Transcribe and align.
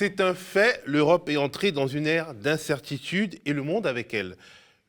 C'est 0.00 0.20
un 0.20 0.32
fait, 0.32 0.80
l'Europe 0.86 1.28
est 1.28 1.38
entrée 1.38 1.72
dans 1.72 1.88
une 1.88 2.06
ère 2.06 2.32
d'incertitude 2.32 3.40
et 3.44 3.52
le 3.52 3.64
monde 3.64 3.84
avec 3.84 4.14
elle. 4.14 4.36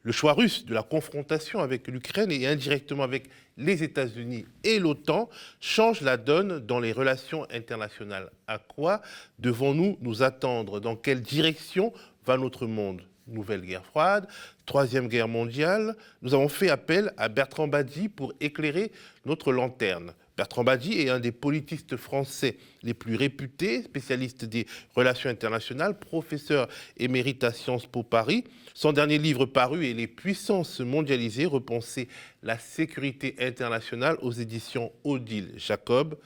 Le 0.04 0.12
choix 0.12 0.34
russe 0.34 0.68
de 0.68 0.74
la 0.76 0.84
confrontation 0.84 1.62
avec 1.62 1.88
l'Ukraine 1.88 2.32
et 2.32 2.46
indirectement 2.46 3.02
avec 3.02 3.28
les 3.58 3.82
États-Unis 3.82 4.46
et 4.64 4.78
l'OTAN 4.78 5.28
change 5.60 6.02
la 6.02 6.16
donne 6.16 6.60
dans 6.60 6.80
les 6.80 6.92
relations 6.92 7.48
internationales. 7.50 8.30
À 8.46 8.60
quoi 8.60 9.02
devons-nous 9.40 9.98
nous 10.00 10.22
attendre? 10.22 10.80
Dans 10.80 10.96
quelle 10.96 11.22
direction 11.22 11.92
va 12.28 12.38
notre 12.38 12.68
monde? 12.68 13.02
Nouvelle 13.26 13.62
guerre 13.62 13.86
froide, 13.86 14.28
Troisième 14.68 15.08
guerre 15.08 15.28
mondiale, 15.28 15.96
nous 16.22 16.36
avons 16.36 16.50
fait 16.50 16.70
appel 16.70 17.12
à 17.18 17.30
Bertrand 17.30 17.68
Badi 17.68 18.10
pour 18.10 18.34
éclairer 18.42 18.92
notre 19.26 19.52
lanterne. 19.52 20.14
Bertrand 20.40 20.64
Badi 20.64 21.02
est 21.02 21.10
un 21.10 21.20
des 21.20 21.34
politistes 21.34 21.98
français 21.98 22.56
les 22.82 22.94
plus 22.94 23.18
réputés, 23.18 23.84
spécialiste 23.84 24.46
des 24.46 24.68
relations 24.96 25.30
internationales, 25.30 26.00
professeur 26.00 26.70
émérite 26.96 27.44
à 27.44 27.52
Sciences 27.52 27.86
Po 27.86 28.04
Paris. 28.04 28.46
Son 28.74 28.94
dernier 28.94 29.18
livre 29.18 29.46
paru 29.46 29.86
est 29.86 29.94
Les 29.94 30.08
puissances 30.08 30.80
mondialisées, 30.80 31.46
repenser 31.46 32.08
la 32.42 32.58
sécurité 32.58 33.36
internationale 33.42 34.16
aux 34.22 34.32
éditions 34.32 34.94
Odile 35.04 35.52
Jacob. 35.58 36.18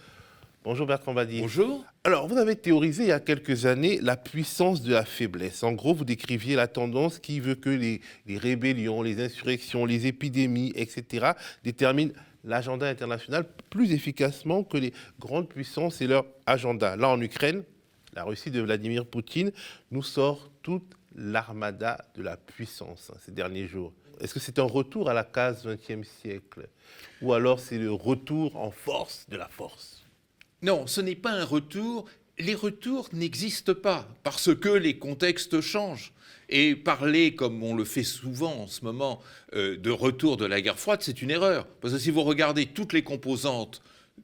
Bonjour 0.63 0.85
Bertrand 0.85 1.15
Badi. 1.15 1.41
Bonjour. 1.41 1.83
Alors, 2.03 2.27
vous 2.27 2.37
avez 2.37 2.55
théorisé 2.55 3.05
il 3.05 3.09
y 3.09 3.11
a 3.11 3.19
quelques 3.19 3.65
années 3.65 3.97
la 3.99 4.15
puissance 4.15 4.83
de 4.83 4.93
la 4.93 5.05
faiblesse. 5.05 5.63
En 5.63 5.71
gros, 5.71 5.95
vous 5.95 6.05
décriviez 6.05 6.55
la 6.55 6.67
tendance 6.67 7.17
qui 7.17 7.39
veut 7.39 7.55
que 7.55 7.71
les, 7.71 7.99
les 8.27 8.37
rébellions, 8.37 9.01
les 9.01 9.19
insurrections, 9.19 9.87
les 9.87 10.05
épidémies, 10.05 10.71
etc., 10.75 11.31
déterminent 11.63 12.13
l'agenda 12.43 12.87
international 12.87 13.45
plus 13.69 13.91
efficacement 13.91 14.63
que 14.63 14.77
les 14.77 14.93
grandes 15.19 15.49
puissances 15.49 16.01
et 16.01 16.07
leur 16.07 16.25
agenda. 16.45 16.95
Là, 16.95 17.09
en 17.09 17.21
Ukraine, 17.21 17.63
la 18.13 18.23
Russie 18.23 18.51
de 18.51 18.61
Vladimir 18.61 19.05
Poutine 19.05 19.51
nous 19.91 20.03
sort 20.03 20.49
toute 20.61 20.93
l'armada 21.15 22.05
de 22.15 22.23
la 22.23 22.37
puissance 22.37 23.11
hein, 23.13 23.17
ces 23.25 23.31
derniers 23.31 23.67
jours. 23.67 23.93
Est-ce 24.19 24.33
que 24.33 24.39
c'est 24.39 24.59
un 24.59 24.63
retour 24.63 25.09
à 25.09 25.13
la 25.13 25.23
case 25.23 25.65
20e 25.65 26.03
siècle 26.03 26.69
Ou 27.21 27.33
alors 27.33 27.59
c'est 27.59 27.77
le 27.77 27.91
retour 27.91 28.55
en 28.55 28.71
force 28.71 29.27
de 29.29 29.37
la 29.37 29.47
force? 29.47 30.05
Non, 30.61 30.87
ce 30.87 31.01
n'est 31.01 31.15
pas 31.15 31.31
un 31.31 31.45
retour. 31.45 32.05
Les 32.39 32.55
retours 32.55 33.09
n'existent 33.13 33.75
pas 33.75 34.07
parce 34.23 34.55
que 34.55 34.69
les 34.69 34.97
contextes 34.97 35.61
changent. 35.61 36.13
Et 36.49 36.75
parler, 36.75 37.35
comme 37.35 37.63
on 37.63 37.75
le 37.75 37.85
fait 37.85 38.03
souvent 38.03 38.53
en 38.63 38.67
ce 38.67 38.83
moment, 38.83 39.21
euh, 39.53 39.77
de 39.77 39.89
retour 39.91 40.37
de 40.37 40.45
la 40.45 40.61
guerre 40.61 40.79
froide, 40.79 41.01
c'est 41.01 41.21
une 41.21 41.31
erreur. 41.31 41.67
Parce 41.81 41.93
que 41.93 41.99
si 41.99 42.11
vous 42.11 42.23
regardez 42.23 42.65
toutes 42.65 42.93
les 42.93 43.03
composantes 43.03 43.81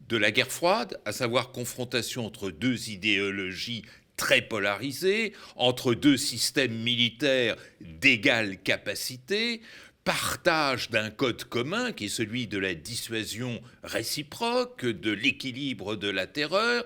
de 0.10 0.18
la 0.18 0.32
guerre 0.32 0.52
froide, 0.52 1.00
à 1.06 1.12
savoir 1.12 1.52
confrontation 1.52 2.26
entre 2.26 2.52
deux 2.52 2.90
idéologies 2.90 3.84
très 4.18 4.42
polarisées, 4.42 5.34
entre 5.56 5.94
deux 5.94 6.18
systèmes 6.18 6.76
militaires 6.76 7.56
d'égale 7.80 8.58
capacité, 8.62 9.62
partage 10.04 10.90
d'un 10.90 11.10
code 11.10 11.44
commun 11.44 11.92
qui 11.92 12.06
est 12.06 12.10
celui 12.10 12.48
de 12.48 12.58
la 12.58 12.73
dissuasion 12.73 13.62
réciproque, 13.84 14.86
de 14.86 15.12
l'équilibre 15.12 15.96
de 15.96 16.10
la 16.10 16.28
terreur, 16.28 16.84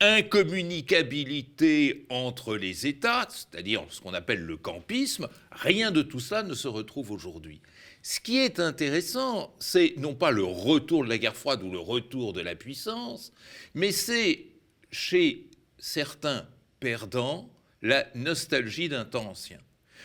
incommunicabilité 0.00 2.06
entre 2.10 2.56
les 2.56 2.86
États, 2.86 3.26
c'est-à-dire 3.28 3.84
ce 3.90 4.00
qu'on 4.00 4.14
appelle 4.14 4.44
le 4.44 4.56
campisme, 4.56 5.28
rien 5.50 5.90
de 5.90 6.02
tout 6.02 6.20
ça 6.20 6.42
ne 6.42 6.54
se 6.54 6.68
retrouve 6.68 7.10
aujourd'hui. 7.10 7.60
Ce 8.02 8.20
qui 8.20 8.38
est 8.38 8.60
intéressant, 8.60 9.54
c'est 9.58 9.94
non 9.96 10.14
pas 10.14 10.30
le 10.30 10.44
retour 10.44 11.04
de 11.04 11.08
la 11.08 11.18
guerre 11.18 11.36
froide 11.36 11.62
ou 11.62 11.70
le 11.70 11.78
retour 11.78 12.32
de 12.32 12.42
la 12.42 12.54
puissance, 12.54 13.32
mais 13.74 13.92
c'est 13.92 14.44
chez 14.90 15.46
certains 15.78 16.46
perdants 16.80 17.50
la 17.80 18.06
nostalgie 18.14 18.88
d'un 18.88 19.04
temps 19.04 19.30
ancien. 19.30 19.58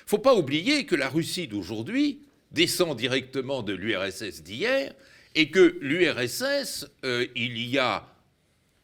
Faut 0.06 0.18
pas 0.18 0.36
oublier 0.36 0.86
que 0.86 0.96
la 0.96 1.10
Russie 1.10 1.48
d'aujourd'hui 1.48 2.22
descend 2.52 2.98
directement 2.98 3.64
de 3.64 3.74
l'URSS 3.74 4.44
d'hier 4.44 4.94
et 5.36 5.52
que 5.52 5.78
l'URSS, 5.82 6.88
euh, 7.06 7.28
il 7.36 7.60
y 7.60 7.78
a 7.78 8.08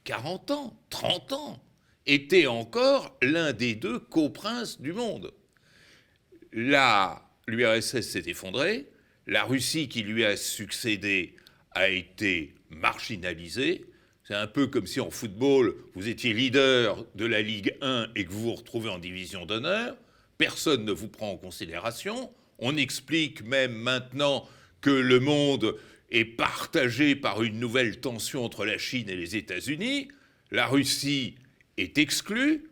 40 0.05 0.51
ans, 0.51 0.79
30 0.91 1.33
ans, 1.33 1.63
était 2.05 2.47
encore 2.47 3.17
l'un 3.21 3.53
des 3.53 3.75
deux 3.75 3.99
coprinces 3.99 4.79
du 4.79 4.93
monde. 4.93 5.33
L'URSS 6.51 8.01
s'est 8.01 8.23
effondrée, 8.27 8.87
la 9.27 9.43
Russie 9.43 9.89
qui 9.89 10.03
lui 10.03 10.23
a 10.23 10.37
succédé 10.37 11.35
a 11.71 11.89
été 11.89 12.53
marginalisée. 12.69 13.85
C'est 14.23 14.35
un 14.35 14.47
peu 14.47 14.67
comme 14.67 14.87
si 14.87 14.99
en 14.99 15.09
football, 15.09 15.75
vous 15.95 16.07
étiez 16.07 16.33
leader 16.33 17.05
de 17.15 17.25
la 17.25 17.41
Ligue 17.41 17.75
1 17.81 18.09
et 18.15 18.25
que 18.25 18.31
vous 18.31 18.43
vous 18.43 18.55
retrouvez 18.55 18.89
en 18.89 18.99
division 18.99 19.45
d'honneur. 19.45 19.97
Personne 20.37 20.85
ne 20.85 20.91
vous 20.91 21.07
prend 21.07 21.31
en 21.31 21.37
considération. 21.37 22.31
On 22.59 22.77
explique 22.77 23.43
même 23.43 23.73
maintenant 23.73 24.47
que 24.81 24.91
le 24.91 25.19
monde 25.19 25.75
est 26.15 26.23
partagé 26.25 27.13
par 27.13 27.43
une 27.43 27.59
nouvelle 27.59 27.99
tension 27.99 28.45
entre 28.45 28.65
la 28.65 28.77
Chine 28.77 29.09
et 29.09 29.17
les 29.17 29.35
États-Unis, 29.35 30.07
la 30.49 30.65
Russie 30.65 31.35
est 31.75 31.97
exclue 31.97 32.69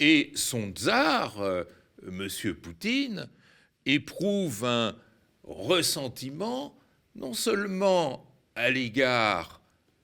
et 0.00 0.32
son 0.34 0.70
tsar, 0.70 1.40
euh, 1.40 1.62
M. 2.04 2.28
Poutine, 2.54 3.28
éprouve 3.86 4.64
un 4.64 4.96
ressentiment 5.44 6.76
non 7.14 7.32
seulement 7.32 8.26
à 8.56 8.70
l'égard 8.70 9.60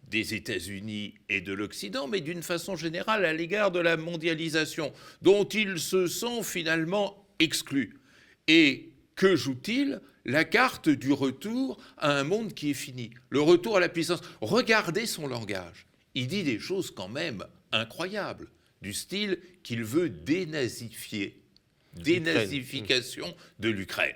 des 0.08 0.34
États-Unis 0.34 1.14
et 1.28 1.40
de 1.40 1.52
l'Occident, 1.52 2.06
mais 2.06 2.20
d'une 2.20 2.42
façon 2.42 2.76
générale 2.76 3.24
à 3.24 3.32
l'égard 3.32 3.72
de 3.72 3.80
la 3.80 3.96
mondialisation, 3.96 4.92
dont 5.22 5.44
il 5.44 5.80
se 5.80 6.06
sent 6.06 6.44
finalement 6.44 7.26
exclu. 7.40 7.98
Et 8.46 8.92
que 9.16 9.34
joue-t-il 9.34 10.00
la 10.24 10.44
carte 10.44 10.88
du 10.88 11.12
retour 11.12 11.78
à 11.96 12.18
un 12.18 12.24
monde 12.24 12.52
qui 12.52 12.70
est 12.70 12.74
fini, 12.74 13.10
le 13.30 13.40
retour 13.40 13.76
à 13.76 13.80
la 13.80 13.88
puissance. 13.88 14.20
Regardez 14.40 15.06
son 15.06 15.26
langage. 15.26 15.86
Il 16.14 16.28
dit 16.28 16.42
des 16.42 16.58
choses 16.58 16.90
quand 16.90 17.08
même 17.08 17.44
incroyables, 17.72 18.48
du 18.82 18.92
style 18.92 19.38
qu'il 19.62 19.84
veut 19.84 20.10
dénazifier, 20.10 21.40
dénazification 21.94 23.34
de 23.58 23.68
l'Ukraine. 23.68 24.14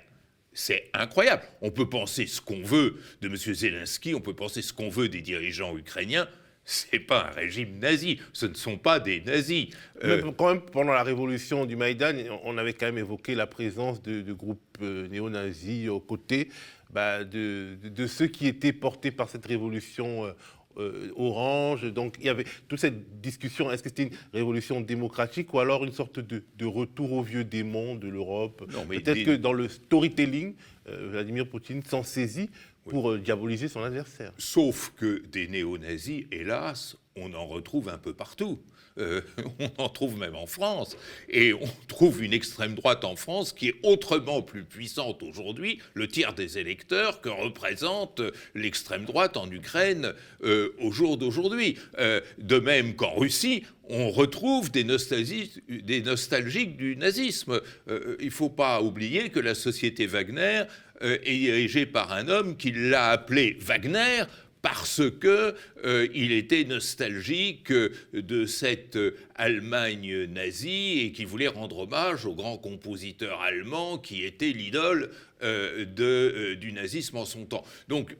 C'est 0.53 0.89
incroyable. 0.93 1.43
On 1.61 1.71
peut 1.71 1.89
penser 1.89 2.27
ce 2.27 2.41
qu'on 2.41 2.61
veut 2.61 2.97
de 3.21 3.27
M. 3.27 3.35
Zelensky, 3.35 4.13
on 4.13 4.21
peut 4.21 4.35
penser 4.35 4.61
ce 4.61 4.73
qu'on 4.73 4.89
veut 4.89 5.07
des 5.07 5.21
dirigeants 5.21 5.77
ukrainiens 5.77 6.27
c'est 6.71 6.99
pas 6.99 7.27
un 7.27 7.31
régime 7.31 7.79
nazi, 7.79 8.19
ce 8.31 8.45
ne 8.45 8.53
sont 8.53 8.77
pas 8.77 8.99
des 8.99 9.21
nazis. 9.21 9.67
Euh, 10.03 10.21
Mais 10.23 10.33
quand 10.37 10.47
même, 10.47 10.61
pendant 10.61 10.93
la 10.93 11.03
révolution 11.03 11.65
du 11.65 11.75
Maïdan, 11.75 12.13
on 12.45 12.57
avait 12.57 12.73
quand 12.73 12.85
même 12.85 12.97
évoqué 12.97 13.35
la 13.35 13.45
présence 13.45 14.01
de, 14.01 14.31
groupes 14.31 14.77
euh, 14.81 15.07
néo-nazis 15.09 15.89
aux 15.89 15.99
côtés 15.99 16.47
bah, 16.89 17.23
de, 17.25 18.07
ceux 18.07 18.27
qui 18.27 18.47
étaient 18.47 18.73
portés 18.73 19.11
par 19.11 19.29
cette 19.29 19.45
révolution 19.45 20.33
euh, 20.77 21.11
orange. 21.17 21.91
Donc 21.91 22.15
il 22.19 22.27
y 22.27 22.29
avait 22.29 22.45
toute 22.69 22.79
cette 22.79 23.19
discussion, 23.19 23.69
est-ce 23.69 23.83
que 23.83 23.89
c'était 23.89 24.03
une 24.03 24.17
révolution 24.33 24.79
démocratique 24.79 25.53
ou 25.53 25.59
alors 25.59 25.83
une 25.83 25.91
sorte 25.91 26.19
de, 26.19 26.65
retour 26.65 27.11
au 27.11 27.21
vieux 27.21 27.43
démon 27.43 27.95
de 27.95 28.07
l'Europe? 28.07 28.63
Peut-être 28.87 29.25
que 29.25 29.35
dans 29.35 29.53
le 29.53 29.67
storytelling, 29.67 30.55
Vladimir 30.85 31.47
Poutine 31.47 31.83
s'en 31.83 32.03
saisit 32.03 32.49
pour 32.89 33.11
euh, 33.11 33.19
diaboliser 33.19 33.67
son 33.67 33.83
adversaire. 33.83 34.33
Sauf 34.37 34.93
que 34.95 35.23
des 35.27 35.47
néo-nazis, 35.47 36.25
hélas, 36.31 36.97
on 37.15 37.33
en 37.33 37.45
retrouve 37.45 37.89
un 37.89 37.97
peu 37.97 38.13
partout. 38.13 38.59
Euh, 38.97 39.21
on 39.59 39.83
en 39.83 39.89
trouve 39.89 40.17
même 40.17 40.35
en 40.35 40.45
France. 40.45 40.97
Et 41.29 41.53
on 41.53 41.69
trouve 41.87 42.23
une 42.23 42.33
extrême 42.33 42.75
droite 42.75 43.03
en 43.05 43.15
France 43.15 43.53
qui 43.53 43.69
est 43.69 43.75
autrement 43.83 44.41
plus 44.41 44.63
puissante 44.63 45.23
aujourd'hui, 45.23 45.79
le 45.93 46.07
tiers 46.07 46.33
des 46.33 46.57
électeurs 46.57 47.21
que 47.21 47.29
représente 47.29 48.21
l'extrême 48.55 49.05
droite 49.05 49.37
en 49.37 49.49
Ukraine 49.51 50.13
euh, 50.43 50.69
au 50.79 50.91
jour 50.91 51.17
d'aujourd'hui. 51.17 51.77
de 51.97 52.59
même 52.59 52.95
qu'en 52.95 53.15
Russie, 53.15 53.63
on 53.89 54.09
retrouve 54.11 54.71
des, 54.71 54.83
nostalgiques 54.83 56.77
du 56.77 56.95
nazisme. 56.95 57.61
il 57.87 58.25
ne 58.25 58.29
faut 58.29 58.49
pas 58.49 58.81
oublier 58.81 59.29
que 59.29 59.39
la 59.39 59.55
société 59.55 60.05
Wagner 60.05 60.63
euh, 61.03 61.17
est 61.23 61.37
dirigé 61.37 61.85
par 61.87 62.11
un 62.13 62.27
homme 62.27 62.55
qui 62.55 62.71
l'a 62.71 63.09
appelé 63.09 63.57
Wagner 63.59 64.23
parce 64.61 65.01
que 65.19 65.55
euh, 65.85 66.07
il 66.13 66.31
était 66.31 66.63
nostalgique 66.63 67.71
de 67.71 68.45
cette 68.45 68.97
Allemagne 69.35 70.25
nazie 70.25 71.01
et 71.01 71.11
qui 71.11 71.25
voulait 71.25 71.47
rendre 71.47 71.79
hommage 71.79 72.25
au 72.25 72.35
grand 72.35 72.57
compositeur 72.57 73.41
allemand 73.41 73.97
qui 73.97 74.23
était 74.23 74.51
l'idole 74.51 75.09
euh, 75.41 76.55
du 76.55 76.71
nazisme 76.73 77.17
en 77.17 77.25
son 77.25 77.45
temps. 77.45 77.65
Donc 77.87 78.15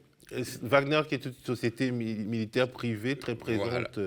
Wagner, 0.62 1.02
qui 1.10 1.16
est 1.16 1.26
une 1.26 1.34
société 1.44 1.92
militaire 1.92 2.70
privée 2.72 3.18
très 3.18 3.36
présente 3.36 4.00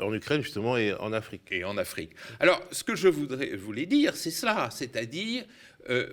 en 0.00 0.12
Ukraine, 0.12 0.42
justement, 0.42 0.76
et 0.76 0.92
en 0.94 1.12
Afrique. 1.12 1.42
Et 1.52 1.62
en 1.62 1.76
Afrique. 1.76 2.10
Alors, 2.40 2.60
ce 2.72 2.82
que 2.82 2.96
je 2.96 3.06
voudrais, 3.06 3.54
voulais 3.54 3.86
dire, 3.86 4.16
c'est 4.16 4.32
cela, 4.32 4.70
c'est-à-dire, 4.72 5.44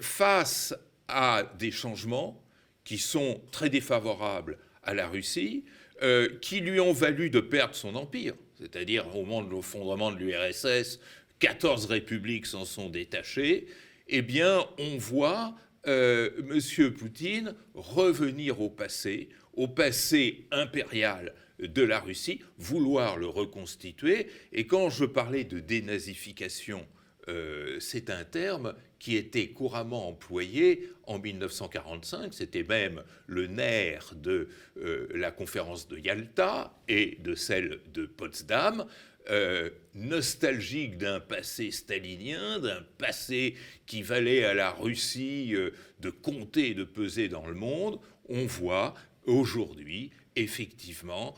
face 0.01 0.75
à 1.07 1.51
des 1.57 1.71
changements 1.71 2.39
qui 2.83 2.99
sont 2.99 3.41
très 3.51 3.71
défavorables 3.71 4.59
à 4.89 4.95
la 4.95 5.07
Russie, 5.07 5.63
euh, 6.01 6.29
qui 6.41 6.61
lui 6.61 6.79
ont 6.79 6.93
valu 6.93 7.29
de 7.29 7.39
perdre 7.39 7.75
son 7.75 7.93
empire, 7.95 8.33
c'est-à-dire 8.59 9.05
au 9.15 9.23
moment 9.23 9.43
de 9.43 9.53
l'effondrement 9.53 10.11
de 10.11 10.17
l'URSS, 10.17 10.99
14 11.37 11.85
républiques 11.85 12.47
s'en 12.47 12.65
sont 12.65 12.89
détachées, 12.89 13.67
eh 14.07 14.23
bien, 14.23 14.65
on 14.79 14.97
voit 14.97 15.53
euh, 15.87 16.31
M. 16.49 16.91
Poutine 16.91 17.53
revenir 17.75 18.61
au 18.61 18.69
passé, 18.69 19.29
au 19.53 19.67
passé 19.67 20.47
impérial 20.51 21.35
de 21.59 21.83
la 21.83 21.99
Russie, 21.99 22.39
vouloir 22.57 23.17
le 23.17 23.27
reconstituer. 23.27 24.27
Et 24.51 24.65
quand 24.65 24.89
je 24.89 25.05
parlais 25.05 25.43
de 25.43 25.59
dénazification, 25.59 26.87
euh, 27.29 27.77
c'est 27.79 28.09
un 28.09 28.23
terme 28.23 28.73
qui 28.97 29.15
était 29.15 29.49
couramment 29.49 30.09
employé 30.09 30.89
en 31.05 31.19
1945. 31.19 32.33
C'était 32.33 32.63
même 32.63 33.03
le 33.27 33.47
nerf 33.47 34.13
de 34.15 34.49
euh, 34.77 35.07
la 35.13 35.31
conférence 35.31 35.87
de 35.87 35.97
Yalta 35.97 36.73
et 36.87 37.17
de 37.21 37.35
celle 37.35 37.79
de 37.93 38.05
Potsdam. 38.05 38.85
Euh, 39.29 39.69
nostalgique 39.93 40.97
d'un 40.97 41.19
passé 41.19 41.69
stalinien, 41.69 42.57
d'un 42.59 42.81
passé 42.97 43.53
qui 43.85 44.01
valait 44.01 44.43
à 44.43 44.55
la 44.55 44.71
Russie 44.71 45.53
de 45.99 46.09
compter 46.09 46.69
et 46.69 46.73
de 46.73 46.83
peser 46.83 47.27
dans 47.27 47.45
le 47.45 47.53
monde, 47.53 47.99
on 48.27 48.45
voit 48.45 48.95
aujourd'hui 49.25 50.09
effectivement 50.35 51.35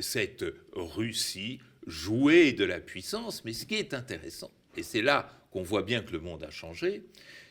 cette 0.00 0.44
Russie 0.72 1.60
jouer 1.86 2.52
de 2.52 2.64
la 2.64 2.80
puissance. 2.80 3.44
Mais 3.44 3.52
ce 3.52 3.64
qui 3.64 3.76
est 3.76 3.94
intéressant, 3.94 4.50
et 4.76 4.82
c'est 4.82 5.02
là 5.02 5.30
qu'on 5.50 5.62
voit 5.62 5.82
bien 5.82 6.02
que 6.02 6.12
le 6.12 6.20
monde 6.20 6.44
a 6.44 6.50
changé, 6.50 7.02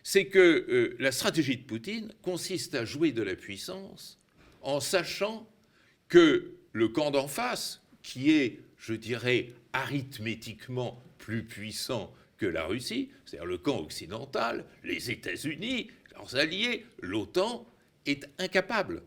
c'est 0.03 0.25
que 0.25 0.65
euh, 0.69 0.95
la 0.99 1.11
stratégie 1.11 1.57
de 1.57 1.63
Poutine 1.63 2.13
consiste 2.21 2.75
à 2.75 2.85
jouer 2.85 3.11
de 3.11 3.21
la 3.21 3.35
puissance 3.35 4.19
en 4.61 4.79
sachant 4.79 5.47
que 6.07 6.53
le 6.71 6.87
camp 6.87 7.11
d'en 7.11 7.27
face, 7.27 7.81
qui 8.01 8.31
est, 8.31 8.59
je 8.77 8.93
dirais, 8.93 9.49
arithmétiquement 9.73 11.03
plus 11.17 11.43
puissant 11.43 12.13
que 12.37 12.45
la 12.45 12.65
Russie, 12.65 13.09
c'est-à-dire 13.25 13.45
le 13.45 13.57
camp 13.57 13.79
occidental, 13.79 14.65
les 14.83 15.11
États-Unis, 15.11 15.91
leurs 16.13 16.35
alliés, 16.35 16.85
l'OTAN, 17.01 17.67
est 18.05 18.27
incapable 18.39 19.03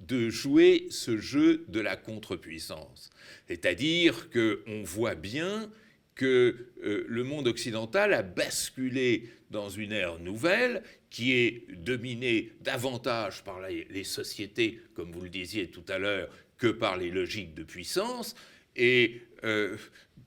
de 0.00 0.28
jouer 0.30 0.86
ce 0.90 1.16
jeu 1.16 1.64
de 1.68 1.80
la 1.80 1.96
contre-puissance. 1.96 3.10
C'est-à-dire 3.48 4.30
qu'on 4.30 4.82
voit 4.84 5.14
bien 5.14 5.70
que 6.16 6.56
euh, 6.82 7.04
le 7.06 7.22
monde 7.22 7.46
occidental 7.46 8.12
a 8.12 8.22
basculé 8.22 9.28
dans 9.50 9.68
une 9.68 9.92
ère 9.92 10.18
nouvelle 10.18 10.82
qui 11.10 11.34
est 11.34 11.66
dominée 11.70 12.52
davantage 12.62 13.44
par 13.44 13.60
les, 13.60 14.04
sociétés, 14.04 14.80
comme 14.94 15.12
vous 15.12 15.20
le 15.20 15.28
disiez 15.28 15.68
tout 15.68 15.84
à 15.88 15.98
l'heure, 15.98 16.28
que 16.58 16.66
par 16.66 16.96
les 16.96 17.10
logiques 17.10 17.54
de 17.54 17.62
puissance. 17.62 18.34
Et 18.74 19.22
euh, 19.44 19.76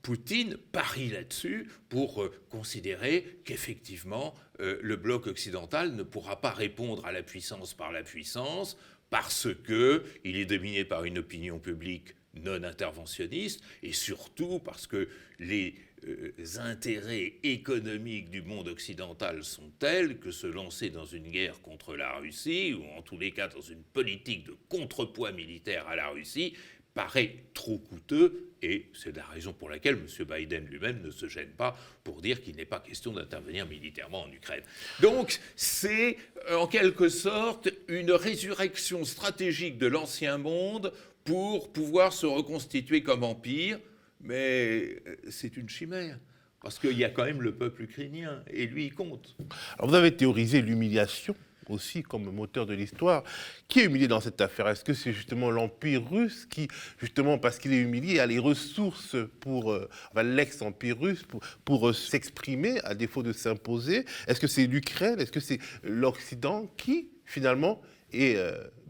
Poutine 0.02 0.56
parie 0.72 1.10
là-dessus 1.10 1.68
pour 1.90 2.24
euh, 2.24 2.32
considérer 2.50 3.40
qu'effectivement, 3.44 4.34
le 4.60 4.98
bloc 4.98 5.28
occidental 5.28 5.96
ne 5.96 6.04
pourra 6.04 6.42
pas 6.42 6.52
répondre 6.52 7.06
à 7.06 7.14
la 7.14 7.24
puissance 7.24 7.74
par 7.74 7.94
la 7.94 8.04
puissance 8.04 8.78
parce 9.10 9.48
qu'il 9.66 10.36
est 10.36 10.46
dominé 10.46 10.84
par 10.84 11.06
une 11.06 11.18
opinion 11.18 11.60
publique 11.60 12.14
non 12.36 12.64
interventionniste, 12.64 13.62
et 13.84 13.94
surtout 13.94 14.60
parce 14.60 14.88
que 14.88 15.08
les 15.40 15.76
euh, 16.08 16.32
intérêts 16.60 17.34
économiques 17.44 18.30
du 18.30 18.42
monde 18.42 18.68
occidental 18.68 19.44
sont 19.44 19.70
tels 19.80 20.18
que 20.18 20.32
se 20.32 20.48
lancer 20.48 20.90
dans 20.90 21.06
une 21.06 21.30
guerre 21.30 21.62
contre 21.62 21.96
la 21.96 22.18
Russie, 22.18 22.74
ou 22.74 22.84
en 22.98 23.02
tous 23.02 23.18
les 23.18 23.32
cas 23.32 23.48
dans 23.48 23.62
une 23.62 23.84
politique 23.84 24.46
de 24.46 24.56
contrepoids 24.70 25.32
militaire 25.32 25.88
à 25.88 25.96
la 25.96 26.10
Russie, 26.10 26.54
paraît 26.94 27.36
trop 27.54 27.78
coûteux, 27.78 28.52
et 28.62 28.88
c'est 28.94 29.16
la 29.16 29.26
raison 29.26 29.54
pour 29.54 29.70
laquelle 29.70 29.96
M. 29.96 30.26
Biden 30.26 30.66
lui-même 30.66 31.02
ne 31.02 31.12
se 31.12 31.28
gêne 31.28 31.52
pas 31.52 31.78
pour 32.04 32.22
dire 32.22 32.42
qu'il 32.42 32.56
n'est 32.56 32.66
pas 32.66 32.80
question 32.80 33.14
d'intervenir 33.14 33.66
militairement 33.68 34.24
en 34.24 34.32
Ukraine. 34.32 34.64
Donc 35.00 35.40
c'est 35.56 36.18
en 36.52 36.68
quelque 36.68 37.08
sorte 37.08 37.70
une 37.88 38.12
résurrection 38.12 39.06
stratégique 39.06 39.78
de 39.78 39.88
l'ancien 39.88 40.38
monde 40.38 40.92
pour 41.30 41.72
pouvoir 41.72 42.12
se 42.12 42.26
reconstituer 42.26 43.04
comme 43.04 43.24
empire, 43.24 43.80
mais 44.20 45.00
euh, 45.06 45.16
c'est 45.30 45.56
une 45.58 45.70
chimère. 45.70 46.18
Parce 46.60 46.80
qu'il 46.80 46.98
y 46.98 47.04
a 47.06 47.10
quand 47.10 47.24
même 47.24 47.44
le 47.44 47.54
peuple 47.54 47.84
ukrainien, 47.84 48.44
et 48.52 48.66
lui, 48.66 48.88
il 48.88 48.94
compte. 48.96 49.38
Alors 49.78 49.90
vous 49.90 49.96
avez 49.96 50.16
théorisé 50.16 50.62
l'humiliation 50.62 51.36
aussi 51.70 52.02
comme 52.02 52.32
moteur 52.32 52.66
de 52.66 52.74
l'histoire. 52.74 53.24
Qui 53.68 53.82
est 53.82 53.86
humilié 53.86 54.08
dans 54.08 54.20
cette 54.20 54.42
affaire? 54.42 54.68
Est-ce 54.70 54.84
que 54.84 54.96
c'est 54.96 55.14
justement 55.14 55.52
l'Empire 55.52 56.04
russe 56.10 56.48
qui, 56.50 56.68
justement 56.98 57.38
parce 57.38 57.60
qu'il 57.60 57.74
est 57.74 57.80
humilié, 57.80 58.20
a 58.20 58.26
les 58.26 58.40
ressources 58.40 59.16
pour, 59.40 59.72
euh, 59.72 59.88
l'ex-Empire 60.16 61.00
russe, 61.00 61.22
pour, 61.22 61.42
pour 61.64 61.90
euh, 61.90 61.94
s'exprimer 61.94 62.80
à 62.84 62.96
défaut 62.96 63.22
de 63.22 63.34
s'imposer? 63.34 64.04
Est-ce 64.28 64.40
que 64.40 64.48
c'est 64.48 64.66
l'Ukraine? 64.66 65.20
Est-ce 65.20 65.32
que 65.32 65.40
c'est 65.40 65.60
l'Occident 65.84 66.66
qui, 66.76 67.10
finalement, 67.24 67.80
est 68.14 68.38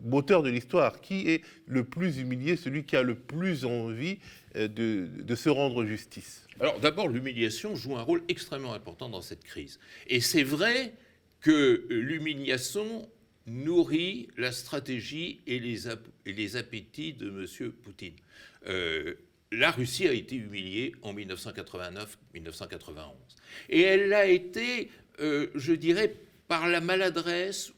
moteur 0.03 0.43
de 0.43 0.49
l'histoire 0.49 1.01
Qui 1.01 1.29
est 1.29 1.43
le 1.65 1.83
plus 1.83 2.17
humilié, 2.19 2.55
celui 2.55 2.83
qui 2.83 2.95
a 2.95 3.03
le 3.03 3.15
plus 3.15 3.65
envie 3.65 4.19
euh, 4.55 4.67
de, 4.67 5.35
se 5.35 5.49
rendre 5.49 5.85
justice? 5.85 6.47
Alors 6.59 6.79
d'abord, 6.79 7.07
l'humiliation 7.07 7.75
joue 7.75 7.97
un 7.97 8.01
rôle 8.01 8.23
extrêmement 8.27 8.73
important 8.73 9.09
dans 9.09 9.21
cette 9.21 9.43
crise. 9.43 9.79
Et 10.07 10.21
c'est 10.21 10.43
vrai 10.43 10.93
que 11.41 11.85
l'humiliation 11.89 13.09
nourrit 13.47 14.27
la 14.37 14.51
stratégie 14.51 15.39
et 15.47 15.59
les, 15.59 15.87
et 15.87 16.55
appétits 16.57 17.13
de 17.13 17.29
M. 17.29 17.71
Poutine. 17.71 18.13
Euh, 18.67 19.15
la 19.51 19.71
Russie 19.71 20.07
a 20.07 20.13
été 20.13 20.35
humiliée 20.35 20.93
en 21.01 21.15
1989-1991. 21.15 23.13
Et 23.69 23.81
elle 23.81 24.09
l'a 24.09 24.27
été, 24.27 24.91
euh, 25.21 25.47
je 25.55 25.73
dirais, 25.73 26.13
par 26.47 26.67
la 26.67 26.81
maladresse 26.81 27.71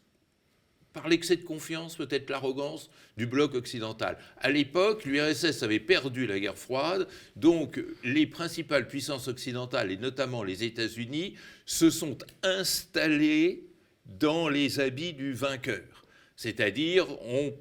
par 0.94 1.08
l'excès 1.08 1.38
de 1.38 1.44
confiance, 1.44 1.96
peut-être 1.96 2.30
l'arrogance 2.30 2.90
du 3.18 3.26
bloc 3.26 3.56
occidental. 3.56 4.18
À 4.38 4.50
l'époque, 4.50 5.06
l'URSS 5.06 5.64
avait 5.64 5.80
perdu 5.80 6.28
la 6.28 6.40
guerre 6.40 6.58
froide, 6.58 7.08
donc 7.36 7.82
les 8.04 8.28
principales 8.28 8.88
puissances 8.88 9.28
occidentales, 9.28 9.92
et 9.92 9.98
notamment 9.98 10.44
les 10.44 10.64
États-Unis, 10.64 11.36
se 11.66 11.90
sont 11.90 12.18
installées 12.44 13.68
dans 14.06 14.50
les 14.50 14.80
habits 14.80 15.14
du 15.14 15.34
vainqueur. 15.34 16.06
C'est-à-dire, 16.36 17.10
ont 17.22 17.54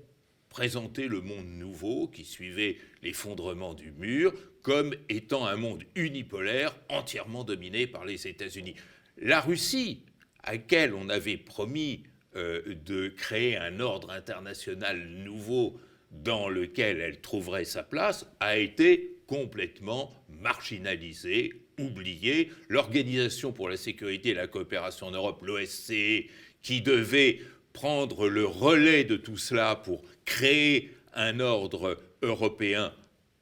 présenté 0.49 1.06
le 1.06 1.21
monde 1.21 1.47
nouveau 1.47 2.09
qui 2.09 2.25
suivait 2.25 2.79
l'effondrement 3.03 3.73
du 3.73 3.93
mur 3.93 4.35
comme 4.62 4.94
étant 5.09 5.47
un 5.47 5.56
monde 5.56 5.85
unipolaire 5.94 6.75
entièrement 6.88 7.45
dominé 7.45 7.87
par 7.87 8.04
les 8.04 8.26
États-Unis. 8.26 8.75
La 9.16 9.40
Russie, 9.40 10.02
à 10.43 10.52
laquelle 10.52 10.95
on 10.95 11.09
avait 11.09 11.37
promis 11.37 12.02
de 12.34 13.08
créer 13.08 13.56
un 13.56 13.80
ordre 13.80 14.10
international 14.10 15.04
nouveau 15.08 15.80
dans 16.10 16.49
lequel 16.49 17.00
elle 17.00 17.20
trouverait 17.20 17.64
sa 17.64 17.82
place 17.82 18.26
a 18.40 18.56
été 18.56 19.16
complètement 19.26 20.12
marginalisée, 20.28 21.52
oubliée. 21.78 22.50
L'Organisation 22.68 23.52
pour 23.52 23.68
la 23.68 23.76
sécurité 23.76 24.30
et 24.30 24.34
la 24.34 24.49
coopération 24.49 25.06
en 25.06 25.12
Europe, 25.12 25.42
l'OSCE, 25.42 26.26
qui 26.62 26.80
devait 26.82 27.40
prendre 27.72 28.28
le 28.28 28.44
relais 28.44 29.04
de 29.04 29.16
tout 29.16 29.37
cela 29.37 29.76
pour 29.76 30.02
créer 30.25 30.90
un 31.14 31.40
ordre 31.40 31.99
européen, 32.22 32.92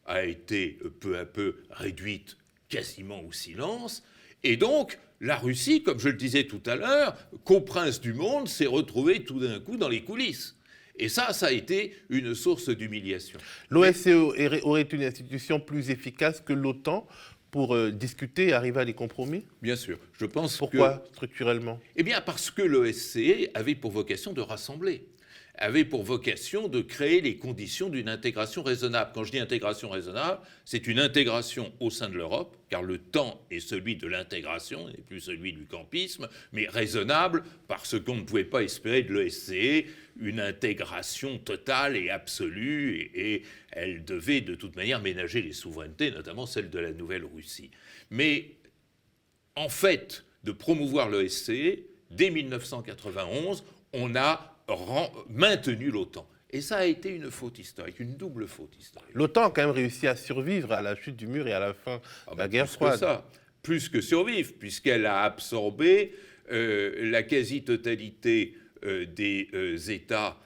a 0.04 0.24
été 0.24 0.78
peu 1.00 1.18
à 1.18 1.24
peu 1.24 1.56
réduite 1.70 2.36
quasiment 2.68 3.22
au 3.22 3.32
silence. 3.32 4.02
Et 4.44 4.56
donc, 4.56 4.98
la 5.20 5.36
Russie, 5.36 5.82
comme 5.82 5.98
je 5.98 6.08
le 6.08 6.16
disais 6.16 6.44
tout 6.44 6.62
à 6.66 6.76
l'heure, 6.76 7.16
co-prince 7.44 8.00
du 8.00 8.12
monde, 8.12 8.48
s'est 8.48 8.66
retrouvée 8.66 9.24
tout 9.24 9.40
d'un 9.40 9.60
coup 9.60 9.76
dans 9.76 9.88
les 9.88 10.02
coulisses. 10.02 10.56
Et 10.96 11.08
ça, 11.08 11.32
ça 11.32 11.46
a 11.46 11.52
été 11.52 11.94
une 12.10 12.34
source 12.34 12.70
d'humiliation. 12.70 13.38
L'OSCE 13.70 14.08
aurait 14.62 14.82
une 14.82 15.04
institution 15.04 15.60
plus 15.60 15.90
efficace 15.90 16.40
que 16.40 16.52
l'OTAN 16.52 17.06
pour 17.50 17.74
euh, 17.74 17.90
discuter 17.90 18.48
et 18.48 18.52
arriver 18.52 18.80
à 18.80 18.84
des 18.84 18.94
compromis? 18.94 19.44
Bien 19.62 19.76
sûr. 19.76 19.98
Je 20.18 20.26
pense 20.26 20.56
Pourquoi, 20.56 21.04
structurellement? 21.12 21.80
Eh 21.96 22.02
bien, 22.02 22.20
parce 22.20 22.50
que 22.50 22.62
l'OSCE 22.62 23.48
avait 23.54 23.74
pour 23.74 23.90
vocation 23.90 24.32
de 24.32 24.40
rassembler 24.40 25.06
avait 25.58 25.84
pour 25.84 26.04
vocation 26.04 26.68
de 26.68 26.80
créer 26.80 27.20
les 27.20 27.36
conditions 27.36 27.88
d'une 27.88 28.08
intégration 28.08 28.62
raisonnable. 28.62 29.10
Quand 29.12 29.24
je 29.24 29.32
dis 29.32 29.40
intégration 29.40 29.90
raisonnable, 29.90 30.40
c'est 30.64 30.86
une 30.86 31.00
intégration 31.00 31.72
au 31.80 31.90
sein 31.90 32.08
de 32.08 32.14
l'Europe, 32.14 32.56
car 32.70 32.82
le 32.82 32.98
temps 32.98 33.44
est 33.50 33.60
celui 33.60 33.96
de 33.96 34.06
l'intégration, 34.06 34.88
et 34.88 34.98
plus 34.98 35.20
celui 35.20 35.52
du 35.52 35.66
campisme, 35.66 36.28
mais 36.52 36.68
raisonnable 36.68 37.42
parce 37.66 37.98
qu'on 38.00 38.16
ne 38.16 38.22
pouvait 38.22 38.44
pas 38.44 38.62
espérer 38.62 39.02
de 39.02 39.12
l'OSCE 39.12 39.86
une 40.20 40.40
intégration 40.40 41.38
totale 41.38 41.96
et 41.96 42.10
absolue, 42.10 43.10
et, 43.14 43.42
elle 43.70 44.04
devait 44.04 44.40
de 44.40 44.54
toute 44.54 44.74
manière 44.74 45.00
ménager 45.00 45.42
les 45.42 45.52
souverainetés, 45.52 46.10
notamment 46.10 46.46
celle 46.46 46.70
de 46.70 46.78
la 46.78 46.92
Nouvelle-Russie. 46.92 47.70
Mais 48.10 48.56
en 49.54 49.68
fait, 49.68 50.24
de 50.42 50.52
promouvoir 50.52 51.08
l'OSCE, 51.08 51.78
dès 52.10 52.30
1991, 52.30 53.64
on 53.92 54.16
a 54.16 54.57
maintenu 55.28 55.90
l'OTAN. 55.90 56.26
Et 56.50 56.60
ça 56.62 56.78
a 56.78 56.84
été 56.84 57.10
une 57.10 57.30
faute 57.30 57.58
historique, 57.58 58.00
une 58.00 58.16
double 58.16 58.46
faute 58.46 58.74
historique. 58.78 59.14
L'OTAN 59.14 59.44
a 59.48 59.50
quand 59.50 59.62
même 59.62 59.74
réussi 59.74 60.06
à 60.06 60.16
survivre 60.16 60.72
à 60.72 60.80
la 60.80 60.96
chute 60.96 61.16
du 61.16 61.26
mur 61.26 61.46
et 61.46 61.52
à 61.52 61.60
la 61.60 61.74
fin 61.74 62.00
ah 62.26 62.32
de 62.32 62.38
la 62.38 62.44
bah, 62.44 62.48
guerre 62.48 62.68
froide. 62.68 62.98
ça. 62.98 63.28
plus 63.62 63.88
que 63.88 64.00
survivre, 64.00 64.52
puisqu'elle 64.58 65.04
a 65.04 65.22
absorbé 65.24 66.14
la 66.50 67.22
quasi-totalité 67.22 68.54
des 68.82 69.90
États 69.90 70.38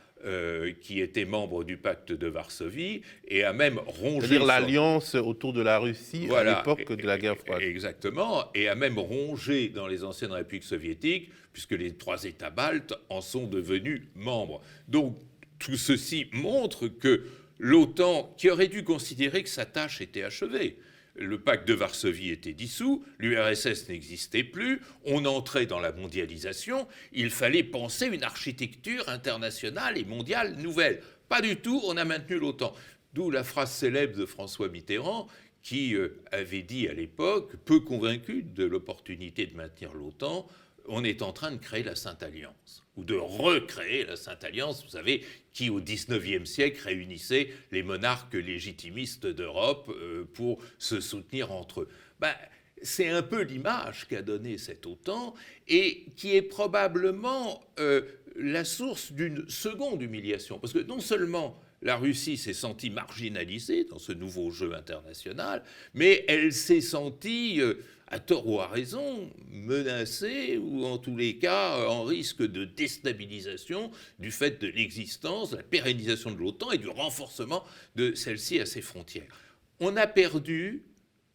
qui 0.81 1.01
étaient 1.01 1.25
membres 1.25 1.65
du 1.65 1.77
pacte 1.77 2.13
de 2.13 2.27
Varsovie 2.27 3.03
et 3.29 3.45
a 3.45 3.53
même 3.53 3.79
rongé. 3.79 4.27
C'est-à-dire 4.27 4.47
l'alliance 4.47 5.15
autour 5.15 5.53
de 5.53 5.63
la 5.63 5.79
Russie 5.79 6.29
à 6.35 6.43
l'époque 6.43 6.93
de 6.93 7.07
la 7.07 7.19
guerre 7.19 7.37
froide. 7.37 7.63
Exactement, 7.63 8.51
et 8.55 8.69
a 8.69 8.75
même 8.75 8.99
rongé 8.99 9.69
dans 9.69 9.87
les 9.87 10.03
anciennes 10.03 10.33
républiques 10.33 10.65
soviétiques, 10.65 11.31
puisque 11.53 11.73
les 11.73 11.95
trois 11.95 12.25
États 12.25 12.51
baltes 12.51 12.95
en 13.09 13.21
sont 13.21 13.47
devenus 13.47 14.03
membres. 14.15 14.63
Donc 14.89 15.19
tout 15.59 15.77
ceci 15.77 16.29
montre 16.33 16.89
que 16.89 17.27
l'OTAN, 17.59 18.35
qui 18.37 18.51
aurait 18.51 18.69
dû 18.69 18.85
considérer 18.85 19.43
que 19.43 19.49
sa 19.49 19.65
tâche 19.65 20.01
était 20.01 20.25
achevée, 20.25 20.79
le 21.15 21.39
pacte 21.39 21.69
de 21.69 21.75
Varsovie 21.75 22.31
était 22.31 22.55
dissous, 22.55 23.05
l'URSS 23.19 23.89
n'existait 23.89 24.45
plus, 24.45 24.81
on 25.05 25.25
entrait 25.27 25.67
dans 25.67 25.79
la 25.79 25.93
mondialisation, 25.93 26.89
il 27.13 27.31
fallait 27.31 27.63
penser 27.63 28.07
une 28.07 28.25
architecture 28.25 29.09
internationale 29.09 29.99
et 29.99 30.05
mondiale 30.05 30.57
nouvelle. 30.57 31.03
Pas 31.29 31.43
du 31.43 31.57
tout, 31.57 31.81
on 31.85 31.97
a 31.97 32.05
maintenu 32.05 32.39
l'OTAN. 32.39 32.75
D'où 33.13 33.31
la 33.31 33.45
phrase 33.45 33.71
célèbre 33.73 34.17
de 34.17 34.25
François 34.25 34.69
Mitterrand 34.69 35.29
qui 35.63 35.95
euh, 35.95 36.21
avait 36.33 36.63
dit 36.63 36.89
à 36.89 36.93
l'époque, 36.93 37.57
peu 37.65 37.81
convaincu 37.81 38.43
de 38.43 38.65
l'opportunité 38.65 39.47
de 39.47 39.55
maintenir 39.55 39.93
l'OTAN, 39.95 40.47
on 40.89 41.05
est 41.05 41.23
en 41.23 41.33
train 41.33 41.53
de 41.53 41.57
créer 41.57 41.83
la 41.83 41.95
Sainte 41.95 42.23
Alliance, 42.23 42.85
ou 42.97 43.05
de 43.05 43.15
recréer 43.15 44.05
la 44.05 44.17
Sainte 44.17 44.45
Alliance, 44.45 44.85
vous 44.85 44.91
savez, 44.91 45.25
qui 45.53 45.71
au 45.71 45.81
XIXe 45.81 46.49
siècle 46.49 46.81
réunissait 46.85 47.49
les 47.71 47.83
monarques 47.83 48.35
légitimistes 48.35 49.27
d'Europe 49.27 49.91
euh, 49.91 50.25
pour 50.35 50.59
se 50.79 51.01
soutenir 51.01 51.53
entre 51.53 51.83
eux? 51.83 51.89
Ben, 52.21 52.35
c'est 52.83 53.09
un 53.09 53.23
peu 53.23 53.43
l'image 53.43 54.07
qu'a 54.09 54.23
donnée 54.23 54.59
cet 54.59 54.87
OTAN 54.87 55.35
et 55.69 56.07
qui 56.17 56.35
est 56.35 56.43
probablement 56.43 57.63
euh, 57.79 58.03
la 58.37 58.65
source 58.65 59.13
d'une 59.13 59.49
seconde 59.49 60.03
humiliation. 60.03 60.59
Parce 60.59 60.73
que 60.73 60.81
non 60.81 61.01
seulement 61.01 61.61
la 61.83 61.97
Russie 61.97 62.37
s'est 62.37 62.53
sentie 62.53 62.91
marginalisée 62.91 63.85
dans 63.85 63.99
ce 63.99 64.13
nouveau 64.13 64.51
jeu 64.51 64.75
international, 64.75 65.63
mais 65.95 66.25
elle 66.29 66.53
s'est 66.53 66.81
sentie 66.81 67.61
euh, 67.61 67.75
à 68.13 68.21
tort 68.21 68.47
ou 68.47 68.61
à 68.61 68.69
raison, 68.69 69.31
menacée 69.51 70.59
ou 70.59 70.85
en 70.85 70.99
tous 70.99 71.17
les 71.17 71.39
cas 71.39 71.89
en 71.89 72.05
risque 72.05 72.43
de 72.43 72.67
déstabilisation 72.67 73.91
du 74.19 74.31
fait 74.31 74.61
de 74.61 74.69
l'existence, 74.69 75.51
de 75.51 75.57
la 75.57 75.63
pérennisation 75.63 76.31
de 76.31 76.37
l'OTAN 76.37 76.73
et 76.73 76.79
du 76.79 76.89
renforcement 76.89 77.65
de 77.97 78.15
celle-ci 78.15 78.61
à 78.61 78.67
ses 78.67 78.83
frontières. 78.83 79.35
On 79.81 79.97
a 79.97 80.07
perdu 80.07 80.83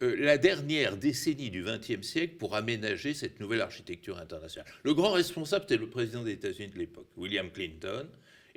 euh, 0.04 0.14
la 0.20 0.38
dernière 0.38 0.96
décennie 0.96 1.50
du 1.50 1.64
XXe 1.64 2.06
siècle 2.06 2.36
pour 2.36 2.54
aménager 2.54 3.12
cette 3.12 3.40
nouvelle 3.40 3.60
architecture 3.60 4.16
internationale. 4.18 4.70
Le 4.84 4.94
grand 4.94 5.10
responsable, 5.10 5.64
c'était 5.68 5.80
le 5.80 5.90
président 5.90 6.22
des 6.22 6.32
États-Unis 6.32 6.70
de 6.70 6.78
l'époque, 6.78 7.08
William 7.16 7.50
Clinton, 7.50 8.06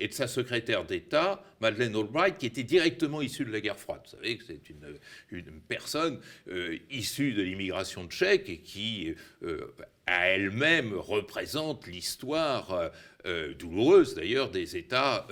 et 0.01 0.07
de 0.07 0.13
sa 0.13 0.27
secrétaire 0.27 0.83
d'État, 0.83 1.43
Madeleine 1.59 1.95
Albright, 1.95 2.37
qui 2.39 2.47
était 2.47 2.63
directement 2.63 3.21
issue 3.21 3.45
de 3.45 3.51
la 3.51 3.61
guerre 3.61 3.77
froide. 3.77 4.01
Vous 4.03 4.17
savez 4.17 4.35
que 4.35 4.43
c'est 4.43 4.69
une, 4.69 5.61
personne 5.67 6.19
euh, 6.49 6.77
issue 6.89 7.33
de 7.33 7.43
l'immigration 7.43 8.07
tchèque 8.07 8.49
et 8.49 8.57
qui, 8.57 9.13
euh, 9.43 9.75
à 10.07 10.27
elle-même, 10.29 10.93
représente 10.95 11.85
l'histoire 11.85 12.91
euh, 13.27 13.53
douloureuse, 13.53 14.15
d'ailleurs, 14.15 14.49
des 14.49 14.75
États 14.75 15.27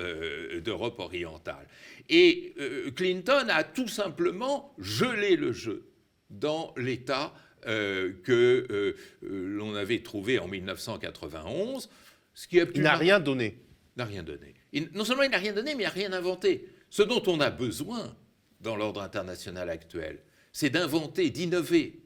d'Europe 0.64 1.00
orientale. 1.00 1.68
Et 2.10 2.54
Clinton 2.96 3.48
a 3.50 3.64
tout 3.64 3.88
simplement 3.88 4.74
gelé 4.78 5.36
le 5.36 5.52
jeu 5.52 5.90
dans 6.30 6.74
l'État 6.78 7.34
que 7.64 8.96
l'on 9.22 9.76
avait 9.76 10.02
trouvé 10.02 10.40
en 10.40 10.48
1991. 10.48 11.90
Ce 12.34 12.48
qui 12.48 12.60
a 12.60 12.66
pu... 12.66 12.80
n'a 12.80 12.96
rien 12.96 13.20
donné. 13.20 13.58
N'a 13.98 14.06
rien 14.06 14.24
donné 14.24 14.59
non 14.94 15.06
seulement 15.06 15.24
il 15.24 15.32
n'a 15.32 15.38
rien 15.38 15.54
donné, 15.54 15.76
mais 15.76 15.84
il 15.84 15.88
n'a 15.88 15.92
rien 15.92 16.14
inventé. 16.14 16.68
Ce 16.90 17.02
dont 17.02 17.24
on 17.28 17.40
a 17.40 17.50
besoin 17.50 18.16
dans 18.62 18.76
l'ordre 18.76 19.02
international 19.02 19.70
actuel, 19.70 20.20
c'est 20.52 20.70
d'inventer, 20.70 21.30
d'innover, 21.30 22.00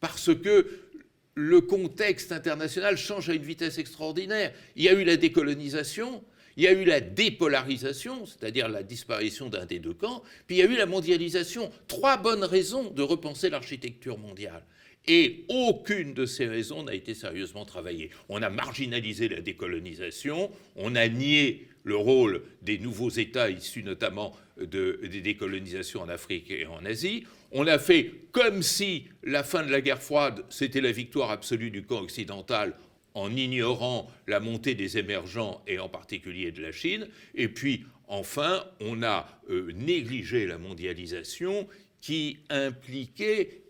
parce 0.00 0.34
que 0.34 0.86
le 1.34 1.60
contexte 1.60 2.32
international 2.32 2.96
change 2.96 3.28
à 3.28 3.34
une 3.34 3.42
vitesse 3.42 3.78
extraordinaire. 3.78 4.52
Il 4.74 4.84
y 4.84 4.88
a 4.88 4.94
eu 4.94 5.04
la 5.04 5.16
décolonisation, 5.16 6.24
il 6.56 6.64
y 6.64 6.66
a 6.66 6.72
eu 6.72 6.84
la 6.84 7.00
dépolarisation, 7.00 8.24
c'est-à-dire 8.24 8.68
la 8.68 8.82
disparition 8.82 9.50
d'un 9.50 9.66
des 9.66 9.78
deux 9.78 9.92
camps, 9.92 10.22
puis 10.46 10.56
il 10.56 10.58
y 10.60 10.62
a 10.62 10.66
eu 10.66 10.76
la 10.76 10.86
mondialisation. 10.86 11.70
Trois 11.88 12.16
bonnes 12.16 12.44
raisons 12.44 12.90
de 12.90 13.02
repenser 13.02 13.50
l'architecture 13.50 14.16
mondiale. 14.16 14.64
Et 15.08 15.44
aucune 15.48 16.14
de 16.14 16.26
ces 16.26 16.46
raisons 16.46 16.82
n'a 16.82 16.94
été 16.94 17.14
sérieusement 17.14 17.64
travaillée. 17.64 18.10
On 18.28 18.42
a 18.42 18.50
marginalisé 18.50 19.28
la 19.28 19.40
décolonisation, 19.40 20.50
on 20.74 20.96
a 20.96 21.06
nié 21.06 21.68
le 21.84 21.96
rôle 21.96 22.42
des 22.62 22.78
nouveaux 22.78 23.10
États 23.10 23.48
issus 23.48 23.84
notamment 23.84 24.34
de, 24.60 24.98
des 25.04 25.20
décolonisations 25.20 26.02
en 26.02 26.08
Afrique 26.08 26.50
et 26.50 26.66
en 26.66 26.84
Asie. 26.84 27.24
On 27.52 27.68
a 27.68 27.78
fait 27.78 28.12
comme 28.32 28.62
si 28.62 29.04
la 29.22 29.44
fin 29.44 29.64
de 29.64 29.70
la 29.70 29.80
guerre 29.80 30.02
froide, 30.02 30.44
c'était 30.50 30.80
la 30.80 30.90
victoire 30.90 31.30
absolue 31.30 31.70
du 31.70 31.84
camp 31.84 32.00
occidental 32.00 32.74
en 33.14 33.34
ignorant 33.34 34.10
la 34.26 34.40
montée 34.40 34.74
des 34.74 34.98
émergents 34.98 35.62
et 35.68 35.78
en 35.78 35.88
particulier 35.88 36.50
de 36.50 36.60
la 36.60 36.72
Chine. 36.72 37.08
Et 37.34 37.48
puis, 37.48 37.84
enfin, 38.08 38.64
on 38.80 39.02
a 39.04 39.40
euh, 39.48 39.70
négligé 39.72 40.46
la 40.46 40.58
mondialisation 40.58 41.68
qui 42.00 42.38
impliquait 42.50 43.62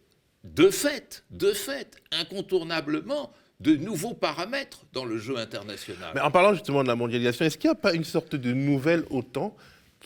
de 0.54 0.70
fait, 0.70 1.24
de 1.30 1.52
fait, 1.52 1.96
incontournablement, 2.12 3.32
de 3.60 3.74
nouveaux 3.74 4.14
paramètres 4.14 4.82
dans 4.92 5.04
le 5.04 5.18
jeu 5.18 5.36
international. 5.38 6.10
Mais 6.14 6.20
en 6.20 6.30
parlant 6.30 6.52
justement 6.52 6.82
de 6.82 6.88
la 6.88 6.96
mondialisation, 6.96 7.44
est-ce 7.44 7.56
qu'il 7.56 7.70
n'y 7.70 7.76
a 7.76 7.80
pas 7.80 7.94
une 7.94 8.04
sorte 8.04 8.36
de 8.36 8.52
nouvelle 8.52 9.04
OTAN 9.10 9.56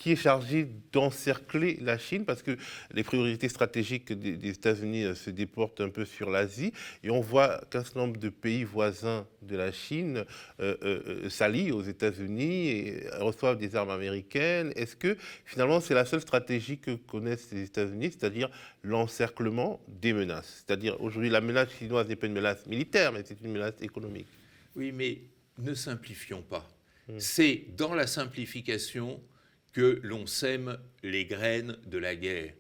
qui 0.01 0.13
est 0.13 0.17
chargé 0.17 0.67
d'encercler 0.93 1.79
la 1.83 1.99
Chine 1.99 2.25
parce 2.25 2.43
que 2.43 2.57
les 2.91 3.05
priorités 3.05 3.51
stratégiques 3.51 4.13
des, 4.13 4.49
États-Unis 4.49 5.05
euh, 5.05 5.15
se 5.15 5.29
déportent 5.29 5.83
un 5.83 5.91
peu 5.91 6.07
sur 6.07 6.31
l'Asie 6.31 6.73
et 7.05 7.11
on 7.11 7.21
voit 7.21 7.61
qu'un 7.71 7.85
certain 7.85 8.01
nombre 8.01 8.19
de 8.19 8.31
pays 8.31 8.65
voisins 8.65 9.27
de 9.43 9.57
la 9.57 9.71
Chine 9.71 10.25
euh, 10.61 10.77
euh, 10.83 11.29
s'allient 11.29 11.71
aux 11.71 11.83
États-Unis 11.83 12.69
et 12.69 13.11
reçoivent 13.19 13.59
des 13.59 13.77
armes 13.77 13.91
américaines. 13.91 14.73
Est-ce 14.75 14.97
que 14.97 15.19
finalement 15.45 15.81
c'est 15.81 15.95
la 15.95 16.07
seule 16.07 16.23
stratégie 16.23 16.79
que 16.79 16.93
connaissent 16.93 17.53
les 17.53 17.65
États-Unis, 17.65 18.07
c'est-à-dire 18.07 18.49
l'encerclement 18.83 19.81
des 19.87 20.15
menaces? 20.15 20.65
C'est-à-dire 20.67 20.99
aujourd'hui 21.03 21.29
la 21.29 21.43
menace 21.43 21.69
chinoise 21.79 22.09
n'est 22.09 22.17
pas 22.17 22.27
une 22.27 22.33
menace 22.33 22.65
militaire, 22.67 23.13
mais 23.13 23.21
c'est 23.23 23.39
une 23.43 23.53
menace 23.53 23.75
économique. 23.83 24.29
Oui, 24.77 24.93
mais 24.93 25.19
ne 25.59 25.75
simplifions 25.75 26.41
pas. 26.41 26.67
Hmm. 27.07 27.19
C'est 27.19 27.67
dans 27.77 27.93
la 27.93 28.07
simplification 28.07 29.21
que 29.73 30.01
l'on 30.03 30.27
sème 30.27 30.79
les 31.03 31.27
graines 31.27 31.77
de 31.87 31.99
la 31.99 32.17
guerre. 32.17 32.55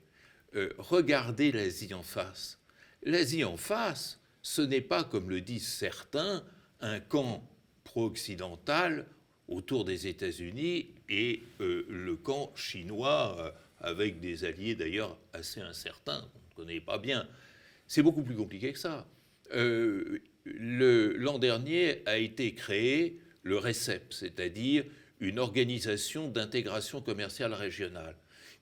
Euh, 0.55 0.71
regardez 0.79 1.53
l'Asie 1.53 1.95
en 1.95 2.03
face. 2.03 2.59
L'Asie 3.03 3.45
en 3.45 3.57
face, 3.57 4.21
ce 4.43 4.63
n'est 4.63 4.81
pas, 4.81 5.05
comme 5.05 5.31
le 5.31 5.41
disent 5.41 5.69
certains, 5.69 6.45
un 6.81 7.01
camp 7.01 7.49
pro-occidental 7.85 9.07
autour 9.49 9.85
des 9.85 10.07
États-Unis 10.07 10.91
et 11.09 11.43
euh, 11.61 11.87
le 11.89 12.17
camp 12.17 12.53
chinois, 12.57 13.37
euh, 13.39 13.51
avec 13.81 14.21
des 14.21 14.45
alliés 14.45 14.75
d'ailleurs 14.75 15.19
assez 15.33 15.61
incertains, 15.61 16.29
on 16.35 16.51
ne 16.51 16.55
connaît 16.67 16.81
pas 16.81 16.99
bien. 16.99 17.27
C'est 17.87 18.03
beaucoup 18.03 18.23
plus 18.23 18.37
compliqué 18.37 18.73
que 18.73 18.79
ça. 18.79 19.07
L'an 20.45 21.39
dernier 21.39 22.03
a 22.07 22.19
été 22.19 22.55
créé 22.55 23.19
le 23.43 23.57
RECEP, 23.57 24.13
c'est-à-dire 24.13 24.85
une 25.21 25.39
organisation 25.39 26.29
d'intégration 26.29 27.01
commerciale 27.01 27.55
régionale 27.55 28.17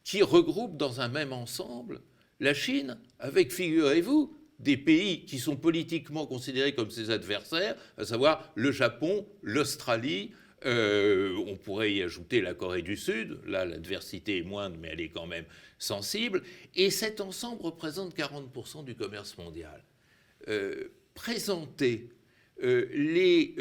qui 0.05 0.23
regroupe 0.23 0.77
dans 0.77 1.00
un 1.00 1.09
même 1.09 1.33
ensemble 1.33 2.00
la 2.41 2.55
Chine 2.55 2.99
avec, 3.19 3.53
figurez-vous, 3.53 4.35
des 4.59 4.77
pays 4.77 5.25
qui 5.25 5.38
sont 5.38 5.57
politiquement 5.57 6.27
considérés 6.27 6.75
comme 6.75 6.91
ses 6.91 7.11
adversaires, 7.11 7.77
à 7.97 8.05
savoir 8.05 8.50
le 8.55 8.73
Japon, 8.73 9.27
l'Australie, 9.43 10.33
euh, 10.65 11.37
on 11.47 11.57
pourrait 11.57 11.93
y 11.93 12.03
ajouter 12.03 12.41
la 12.41 12.55
Corée 12.55 12.83
du 12.83 12.97
Sud, 12.97 13.38
là 13.47 13.65
l'adversité 13.65 14.38
est 14.38 14.43
moindre 14.43 14.77
mais 14.81 14.88
elle 14.88 15.00
est 15.00 15.11
quand 15.11 15.27
même 15.27 15.45
sensible, 15.79 16.43
et 16.75 16.91
cet 16.91 17.21
ensemble 17.21 17.62
représente 17.62 18.17
40% 18.17 18.85
du 18.85 18.97
commerce 18.97 19.38
mondial. 19.38 19.85
Euh, 20.49 20.88
présenter 21.15 22.11
euh, 22.62 22.88
les 22.93 23.55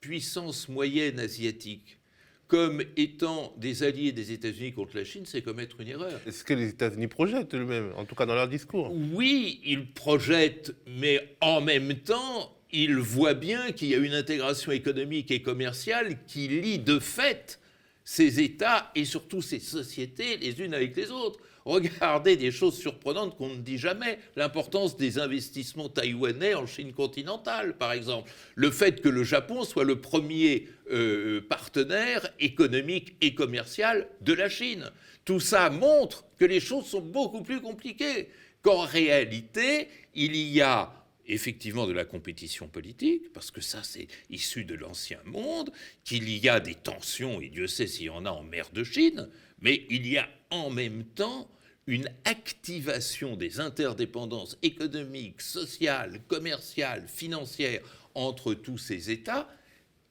puissances 0.00 0.68
moyennes 0.68 1.18
asiatiques 1.18 1.98
comme 2.48 2.82
étant 2.96 3.52
des 3.56 3.82
alliés 3.82 4.12
des 4.12 4.32
États-Unis 4.32 4.72
contre 4.72 4.96
la 4.96 5.04
Chine, 5.04 5.24
c'est 5.24 5.42
commettre 5.42 5.80
une 5.80 5.88
erreur. 5.88 6.20
Est-ce 6.26 6.44
que 6.44 6.54
les 6.54 6.68
États-Unis 6.68 7.06
projettent 7.06 7.54
eux-mêmes, 7.54 7.92
en 7.96 8.04
tout 8.04 8.14
cas 8.14 8.26
dans 8.26 8.34
leur 8.34 8.48
discours 8.48 8.92
Oui, 9.12 9.60
ils 9.64 9.90
projettent, 9.92 10.74
mais 10.86 11.36
en 11.40 11.60
même 11.60 11.94
temps, 11.94 12.54
ils 12.70 12.96
voient 12.96 13.34
bien 13.34 13.72
qu'il 13.72 13.88
y 13.88 13.94
a 13.94 13.98
une 13.98 14.14
intégration 14.14 14.72
économique 14.72 15.30
et 15.30 15.42
commerciale 15.42 16.18
qui 16.26 16.48
lie 16.48 16.78
de 16.78 16.98
fait 16.98 17.60
ces 18.04 18.40
États 18.40 18.90
et 18.94 19.04
surtout 19.04 19.42
ces 19.42 19.58
sociétés 19.58 20.36
les 20.36 20.60
unes 20.60 20.74
avec 20.74 20.94
les 20.96 21.10
autres. 21.10 21.40
Regardez 21.64 22.36
des 22.36 22.50
choses 22.50 22.76
surprenantes 22.76 23.38
qu'on 23.38 23.48
ne 23.48 23.62
dit 23.62 23.78
jamais. 23.78 24.18
L'importance 24.36 24.98
des 24.98 25.18
investissements 25.18 25.88
taïwanais 25.88 26.54
en 26.54 26.66
Chine 26.66 26.92
continentale, 26.92 27.78
par 27.78 27.92
exemple. 27.92 28.30
Le 28.54 28.70
fait 28.70 29.00
que 29.00 29.08
le 29.08 29.24
Japon 29.24 29.64
soit 29.64 29.84
le 29.84 29.98
premier 29.98 30.68
euh, 30.92 31.40
partenaire 31.48 32.28
économique 32.38 33.16
et 33.22 33.34
commercial 33.34 34.06
de 34.20 34.34
la 34.34 34.50
Chine. 34.50 34.90
Tout 35.24 35.40
ça 35.40 35.70
montre 35.70 36.26
que 36.38 36.44
les 36.44 36.60
choses 36.60 36.84
sont 36.84 37.00
beaucoup 37.00 37.42
plus 37.42 37.62
compliquées, 37.62 38.28
qu'en 38.60 38.80
réalité, 38.80 39.88
il 40.14 40.36
y 40.36 40.60
a 40.60 40.92
effectivement 41.26 41.86
de 41.86 41.92
la 41.92 42.04
compétition 42.04 42.68
politique, 42.68 43.32
parce 43.32 43.50
que 43.50 43.60
ça 43.60 43.82
c'est 43.82 44.08
issu 44.30 44.64
de 44.64 44.74
l'ancien 44.74 45.20
monde, 45.24 45.72
qu'il 46.04 46.28
y 46.28 46.48
a 46.48 46.60
des 46.60 46.74
tensions, 46.74 47.40
et 47.40 47.48
Dieu 47.48 47.66
sait 47.66 47.86
s'il 47.86 48.06
y 48.06 48.10
en 48.10 48.26
a 48.26 48.30
en 48.30 48.42
mer 48.42 48.70
de 48.72 48.84
Chine, 48.84 49.28
mais 49.60 49.86
il 49.90 50.06
y 50.06 50.18
a 50.18 50.28
en 50.50 50.70
même 50.70 51.04
temps 51.04 51.50
une 51.86 52.08
activation 52.24 53.36
des 53.36 53.60
interdépendances 53.60 54.56
économiques, 54.62 55.42
sociales, 55.42 56.20
commerciales, 56.28 57.06
financières 57.08 57.82
entre 58.14 58.54
tous 58.54 58.78
ces 58.78 59.10
États 59.10 59.48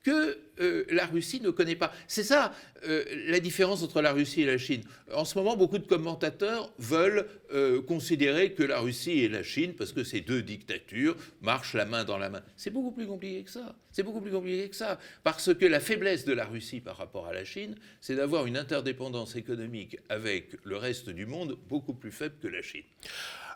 que 0.03 0.37
euh, 0.59 0.85
la 0.89 1.05
Russie 1.05 1.41
ne 1.41 1.49
connaît 1.49 1.75
pas. 1.75 1.91
C'est 2.07 2.23
ça 2.23 2.53
euh, 2.87 3.03
la 3.27 3.39
différence 3.39 3.81
entre 3.81 4.01
la 4.01 4.13
Russie 4.13 4.43
et 4.43 4.45
la 4.45 4.57
Chine. 4.57 4.83
En 5.13 5.25
ce 5.25 5.37
moment, 5.37 5.57
beaucoup 5.57 5.79
de 5.79 5.87
commentateurs 5.87 6.71
veulent 6.77 7.27
euh, 7.51 7.81
considérer 7.81 8.53
que 8.53 8.63
la 8.63 8.79
Russie 8.79 9.19
et 9.21 9.29
la 9.29 9.41
Chine, 9.41 9.73
parce 9.73 9.91
que 9.91 10.03
ces 10.03 10.21
deux 10.21 10.43
dictatures 10.43 11.15
marchent 11.41 11.73
la 11.73 11.85
main 11.85 12.03
dans 12.03 12.17
la 12.17 12.29
main. 12.29 12.43
C'est 12.55 12.69
beaucoup 12.69 12.91
plus 12.91 13.07
compliqué 13.07 13.43
que 13.43 13.49
ça. 13.49 13.75
C'est 13.91 14.03
beaucoup 14.03 14.21
plus 14.21 14.31
compliqué 14.31 14.69
que 14.69 14.75
ça. 14.75 14.99
Parce 15.23 15.53
que 15.53 15.65
la 15.65 15.79
faiblesse 15.79 16.25
de 16.25 16.33
la 16.33 16.45
Russie 16.45 16.81
par 16.81 16.97
rapport 16.97 17.27
à 17.27 17.33
la 17.33 17.45
Chine, 17.45 17.75
c'est 17.99 18.15
d'avoir 18.15 18.45
une 18.45 18.57
interdépendance 18.57 19.35
économique 19.35 19.97
avec 20.09 20.51
le 20.63 20.77
reste 20.77 21.09
du 21.09 21.25
monde 21.25 21.57
beaucoup 21.67 21.93
plus 21.93 22.11
faible 22.11 22.35
que 22.41 22.47
la 22.47 22.61
Chine. 22.61 22.83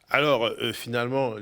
Alors, 0.10 0.50
finalement, 0.72 1.36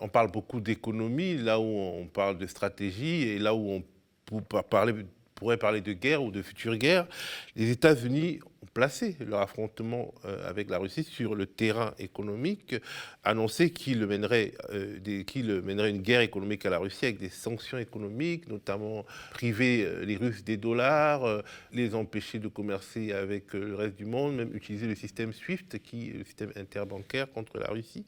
on 0.00 0.08
parle 0.08 0.30
beaucoup 0.30 0.60
d'économie, 0.60 1.38
là 1.38 1.58
où 1.58 1.64
on 1.64 2.06
parle 2.06 2.38
de 2.38 2.46
stratégie, 2.46 3.22
et 3.22 3.38
là 3.40 3.52
où 3.52 3.68
on 3.68 3.84
pour 4.26 4.42
parler, 4.42 5.06
pourrait 5.36 5.58
parler 5.58 5.82
de 5.82 5.92
guerre 5.92 6.24
ou 6.24 6.32
de 6.32 6.42
future 6.42 6.76
guerre, 6.76 7.06
les 7.54 7.70
États-Unis 7.70 8.40
ont 8.62 8.66
placé 8.72 9.16
leur 9.20 9.40
affrontement 9.42 10.12
euh, 10.24 10.48
avec 10.48 10.70
la 10.70 10.78
Russie 10.78 11.04
sur 11.04 11.34
le 11.34 11.46
terrain 11.46 11.94
économique, 11.98 12.74
annoncé 13.22 13.70
qu'ils 13.70 14.04
mèneraient, 14.06 14.54
euh, 14.70 15.62
mènerait 15.62 15.90
une 15.90 16.00
guerre 16.00 16.22
économique 16.22 16.64
à 16.66 16.70
la 16.70 16.78
Russie 16.78 17.04
avec 17.04 17.18
des 17.18 17.28
sanctions 17.28 17.78
économiques, 17.78 18.48
notamment 18.48 19.04
priver 19.30 19.84
euh, 19.84 20.04
les 20.04 20.16
Russes 20.16 20.42
des 20.42 20.56
dollars, 20.56 21.42
les 21.70 21.94
empêcher 21.94 22.38
de 22.38 22.48
commercer 22.48 23.12
avec 23.12 23.52
le 23.52 23.74
reste 23.74 23.96
du 23.96 24.06
monde, 24.06 24.36
même 24.36 24.56
utiliser 24.56 24.86
le 24.86 24.94
système 24.94 25.32
SWIFT, 25.32 25.78
qui 25.82 26.10
est 26.10 26.12
le 26.14 26.24
système 26.24 26.52
interbancaire 26.56 27.30
contre 27.30 27.58
la 27.58 27.68
Russie. 27.68 28.06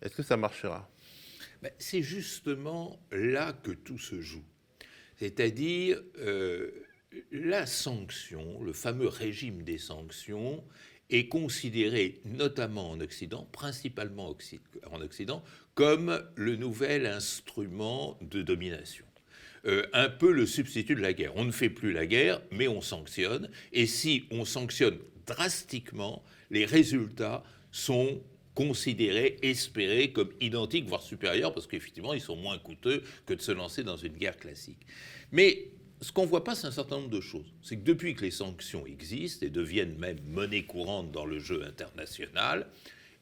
Est-ce 0.00 0.16
que 0.16 0.22
ça 0.22 0.38
marchera? 0.38 0.88
Ben, 1.62 1.70
C'est 1.78 2.02
justement 2.02 2.98
là 3.12 3.52
que 3.52 3.72
tout 3.72 3.98
se 3.98 4.20
joue 4.22 4.44
c'est-à-dire 5.16 6.02
euh, 6.18 6.70
la 7.32 7.66
sanction, 7.66 8.62
le 8.62 8.72
fameux 8.72 9.08
régime 9.08 9.62
des 9.62 9.78
sanctions, 9.78 10.62
est 11.10 11.28
considéré 11.28 12.20
notamment 12.24 12.90
en 12.90 13.00
Occident, 13.00 13.48
principalement 13.52 14.34
en 14.90 15.00
Occident, 15.00 15.42
comme 15.74 16.22
le 16.34 16.56
nouvel 16.56 17.06
instrument 17.06 18.18
de 18.20 18.42
domination. 18.42 19.04
Euh, 19.66 19.84
un 19.92 20.08
peu 20.08 20.32
le 20.32 20.46
substitut 20.46 20.94
de 20.94 21.00
la 21.00 21.12
guerre. 21.12 21.32
On 21.36 21.44
ne 21.44 21.50
fait 21.50 21.70
plus 21.70 21.92
la 21.92 22.06
guerre, 22.06 22.40
mais 22.52 22.68
on 22.68 22.80
sanctionne. 22.80 23.50
Et 23.72 23.86
si 23.86 24.24
on 24.30 24.44
sanctionne 24.44 24.98
drastiquement, 25.26 26.22
les 26.50 26.64
résultats 26.64 27.42
sont 27.72 28.22
considérés, 28.56 29.36
espérés 29.42 30.12
comme 30.12 30.30
identiques, 30.40 30.88
voire 30.88 31.02
supérieurs, 31.02 31.52
parce 31.52 31.66
qu'effectivement, 31.66 32.14
ils 32.14 32.22
sont 32.22 32.36
moins 32.36 32.58
coûteux 32.58 33.02
que 33.26 33.34
de 33.34 33.42
se 33.42 33.52
lancer 33.52 33.84
dans 33.84 33.98
une 33.98 34.14
guerre 34.14 34.38
classique. 34.38 34.80
Mais 35.30 35.68
ce 36.00 36.10
qu'on 36.10 36.22
ne 36.22 36.28
voit 36.28 36.42
pas, 36.42 36.54
c'est 36.54 36.66
un 36.66 36.72
certain 36.72 36.96
nombre 36.96 37.10
de 37.10 37.20
choses. 37.20 37.52
C'est 37.62 37.76
que 37.76 37.84
depuis 37.84 38.14
que 38.14 38.22
les 38.22 38.30
sanctions 38.30 38.86
existent 38.86 39.44
et 39.44 39.50
deviennent 39.50 39.96
même 39.98 40.18
monnaie 40.26 40.64
courante 40.64 41.12
dans 41.12 41.26
le 41.26 41.38
jeu 41.38 41.64
international, 41.64 42.66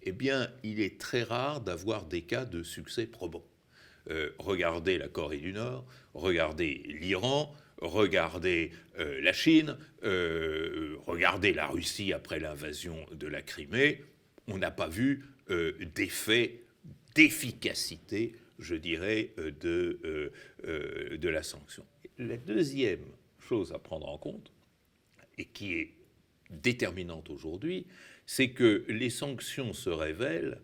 eh 0.05 0.13
bien, 0.13 0.49
il 0.63 0.81
est 0.81 1.01
très 1.01 1.25
rare 1.25 1.61
d'avoir 1.61 2.05
des 2.05 2.23
cas 2.23 2.45
de 2.45 2.63
succès 2.63 3.07
probant. 3.07 3.45
Euh, 4.11 4.31
regardez 4.39 4.99
la 4.99 5.09
Corée 5.09 5.39
du 5.39 5.53
Nord, 5.53 5.85
regardez 6.15 6.83
l'Iran, 7.01 7.53
regardez 7.79 8.71
euh, 9.01 9.21
la 9.21 9.33
Chine, 9.33 9.77
euh, 10.05 10.97
regardez 11.07 11.53
la 11.53 11.67
Russie 11.67 12.13
après 12.13 12.39
l'invasion 12.39 12.97
de 13.13 13.27
la 13.27 13.43
Crimée 13.43 14.01
on 14.49 14.59
n'a 14.59 14.71
pas 14.71 14.89
vu 14.89 15.25
euh, 15.51 15.73
d'effet 15.95 16.61
d'efficacité, 17.15 18.35
je 18.59 18.75
dirais, 18.75 19.31
euh, 19.39 19.53
de, 19.61 20.01
euh, 20.67 21.17
de 21.17 21.29
la 21.29 21.43
sanction. 21.43 21.85
La 22.19 22.37
deuxième 22.37 23.05
chose 23.39 23.73
à 23.73 23.79
prendre 23.79 24.09
en 24.09 24.19
compte, 24.19 24.53
et 25.39 25.45
qui 25.45 25.75
est 25.75 25.93
déterminante 26.51 27.31
aujourd'hui, 27.31 27.87
c'est 28.27 28.51
que 28.51 28.85
les 28.89 29.11
sanctions 29.11 29.73
se 29.73 29.91
révèlent 29.91 30.59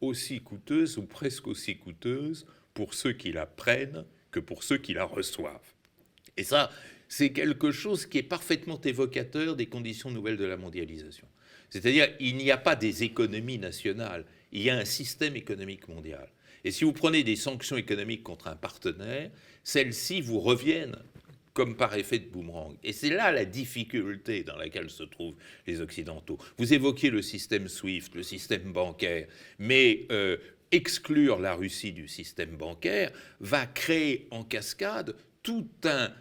aussi 0.00 0.40
coûteuses 0.40 0.98
ou 0.98 1.04
presque 1.04 1.46
aussi 1.46 1.76
coûteuses 1.76 2.46
pour 2.74 2.94
ceux 2.94 3.12
qui 3.12 3.32
la 3.32 3.46
prennent 3.46 4.04
que 4.30 4.40
pour 4.40 4.64
ceux 4.64 4.78
qui 4.78 4.94
la 4.94 5.04
reçoivent. 5.04 5.74
Et 6.36 6.44
ça, 6.44 6.70
c'est 7.08 7.32
quelque 7.32 7.70
chose 7.70 8.06
qui 8.06 8.18
est 8.18 8.22
parfaitement 8.22 8.80
évocateur 8.80 9.54
des 9.54 9.66
conditions 9.66 10.10
nouvelles 10.10 10.38
de 10.38 10.44
la 10.44 10.56
mondialisation. 10.56 11.28
C'est-à-dire, 11.72 12.10
il 12.20 12.36
n'y 12.36 12.50
a 12.50 12.58
pas 12.58 12.76
des 12.76 13.02
économies 13.02 13.56
nationales, 13.56 14.26
il 14.52 14.60
y 14.60 14.68
a 14.68 14.76
un 14.76 14.84
système 14.84 15.36
économique 15.36 15.88
mondial. 15.88 16.28
Et 16.64 16.70
si 16.70 16.84
vous 16.84 16.92
prenez 16.92 17.24
des 17.24 17.34
sanctions 17.34 17.78
économiques 17.78 18.22
contre 18.22 18.48
un 18.48 18.56
partenaire, 18.56 19.30
celles-ci 19.64 20.20
vous 20.20 20.38
reviennent 20.38 20.98
comme 21.54 21.74
par 21.74 21.94
effet 21.94 22.18
de 22.18 22.28
boomerang. 22.28 22.76
Et 22.84 22.92
c'est 22.92 23.08
là 23.08 23.32
la 23.32 23.46
difficulté 23.46 24.44
dans 24.44 24.56
laquelle 24.56 24.90
se 24.90 25.02
trouvent 25.02 25.36
les 25.66 25.80
Occidentaux. 25.80 26.36
Vous 26.58 26.74
évoquiez 26.74 27.08
le 27.08 27.22
système 27.22 27.68
SWIFT, 27.68 28.16
le 28.16 28.22
système 28.22 28.70
bancaire, 28.74 29.26
mais 29.58 30.04
euh, 30.12 30.36
exclure 30.72 31.38
la 31.38 31.54
Russie 31.54 31.92
du 31.92 32.06
système 32.06 32.54
bancaire 32.54 33.12
va 33.40 33.64
créer 33.64 34.28
en 34.30 34.44
cascade 34.44 35.16
tout 35.42 35.68
un 35.84 36.12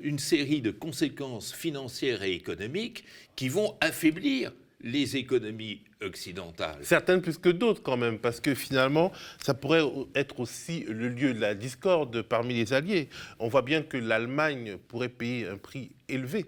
une 0.00 0.18
série 0.18 0.60
de 0.60 0.70
conséquences 0.70 1.52
financières 1.52 2.22
et 2.22 2.32
économiques 2.32 3.04
qui 3.34 3.48
vont 3.48 3.74
affaiblir 3.80 4.52
les 4.80 5.16
économies 5.16 5.82
occidentales. 6.02 6.78
Certaines 6.82 7.20
plus 7.20 7.38
que 7.38 7.48
d'autres 7.48 7.82
quand 7.82 7.96
même, 7.96 8.18
parce 8.18 8.40
que 8.40 8.54
finalement, 8.54 9.12
ça 9.40 9.54
pourrait 9.54 9.82
être 10.14 10.40
aussi 10.40 10.84
le 10.88 11.08
lieu 11.08 11.34
de 11.34 11.40
la 11.40 11.54
discorde 11.54 12.22
parmi 12.22 12.54
les 12.54 12.72
alliés. 12.72 13.08
On 13.38 13.48
voit 13.48 13.62
bien 13.62 13.82
que 13.82 13.96
l'Allemagne 13.96 14.76
pourrait 14.88 15.08
payer 15.08 15.48
un 15.48 15.58
prix 15.58 15.90
élevé 16.08 16.46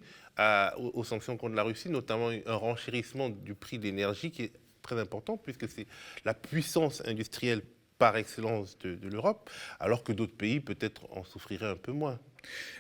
aux, 0.79 1.05
sanctions 1.05 1.37
contre 1.37 1.55
la 1.55 1.63
Russie, 1.63 1.91
notamment 1.91 2.31
un 2.31 2.55
renchérissement 2.55 3.29
du 3.29 3.55
prix 3.55 3.79
de 3.79 3.85
l'énergie 3.85 4.31
qui 4.31 4.45
est 4.45 4.53
très 4.81 4.99
important, 4.99 5.37
puisque 5.37 5.69
c'est 5.69 5.87
la 6.25 6.33
puissance 6.33 7.03
industrielle 7.05 7.63
par 8.01 8.17
excellence 8.17 8.79
de, 8.79 8.97
l'Europe, 9.09 9.51
alors 9.79 10.03
que 10.03 10.13
d'autres 10.13 10.35
pays 10.35 10.59
peut-être 10.59 11.03
en 11.11 11.23
souffriraient 11.23 11.69
un 11.69 11.77
peu 11.77 11.93
moins. 11.93 12.19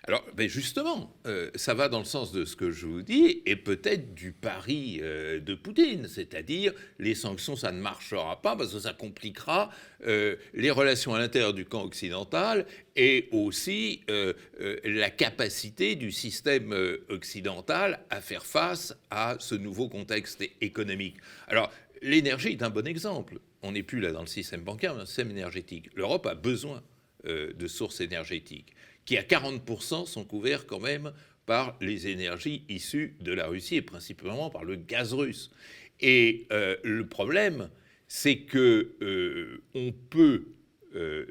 Alors, 0.05 0.25
ben 0.35 0.49
justement, 0.49 1.15
euh, 1.27 1.51
ça 1.55 1.75
va 1.75 1.91
dans 1.91 1.99
le 1.99 2.07
sens 2.07 2.33
de 2.33 2.47
ce 2.47 2.57
que 2.57 2.71
je 2.71 2.87
vous 2.87 3.03
dis, 3.03 3.43
et 3.45 3.55
peut-être 3.55 4.15
du 4.15 4.33
pari 4.33 4.99
euh, 5.03 5.39
de 5.39 5.55
Poutine, 5.55 6.09
c'est-à-dire 6.09 6.73
les 6.99 7.15
sanctions, 7.15 7.55
ça 7.55 7.71
ne 7.71 7.83
marchera 7.83 8.41
pas 8.41 8.57
parce 8.57 8.73
que 8.73 8.79
ça 8.79 8.95
compliquera 8.95 9.71
euh, 10.07 10.37
les 10.55 10.71
relations 10.71 11.15
à 11.15 11.19
l'intérieur 11.19 11.53
du 11.53 11.67
camp 11.67 11.85
occidental 11.85 12.65
et 12.97 13.29
aussi 13.31 14.03
la 14.09 15.11
capacité 15.11 15.97
du 15.97 16.13
système 16.13 16.75
occidental 17.11 18.01
à 18.09 18.23
faire 18.23 18.47
face 18.47 18.97
à 19.11 19.37
ce 19.39 19.55
nouveau 19.55 19.89
contexte 19.89 20.43
économique. 20.63 21.17
Alors, 21.47 21.71
l'énergie 22.01 22.53
est 22.53 22.63
un 22.63 22.71
bon 22.71 22.87
exemple 22.87 23.39
on 23.63 23.73
n'est 23.73 23.83
plus 23.83 24.01
là 24.01 24.13
dans 24.13 24.21
le 24.21 24.27
système 24.27 24.63
bancaire, 24.63 24.93
mais 24.93 24.99
dans 24.99 25.03
le 25.03 25.07
système 25.07 25.31
énergétique. 25.31 25.91
L'Europe 25.95 26.27
a 26.27 26.35
besoin 26.35 26.83
euh, 27.27 27.53
de 27.53 27.67
sources 27.67 28.01
énergétiques, 28.01 28.75
qui 29.05 29.19
à 29.19 29.23
40% 29.23 30.07
sont 30.07 30.25
couverts 30.25 30.67
quand 30.67 30.81
même 30.81 31.13
par 31.47 31.77
les 31.81 32.09
énergies 32.09 32.65
issues 32.69 33.17
de 33.21 33.33
la 33.33 33.47
Russie 33.47 33.77
et 33.77 33.83
principalement 33.83 34.51
par 34.51 34.65
le 34.65 34.77
gaz 34.77 35.13
russe. 35.13 35.51
Et 36.01 36.47
euh, 36.53 36.77
le 36.83 37.07
problème, 37.07 37.69
c'est 38.09 38.39
que 38.39 38.97
euh, 39.03 39.63
on 39.75 39.93
peut 39.93 40.47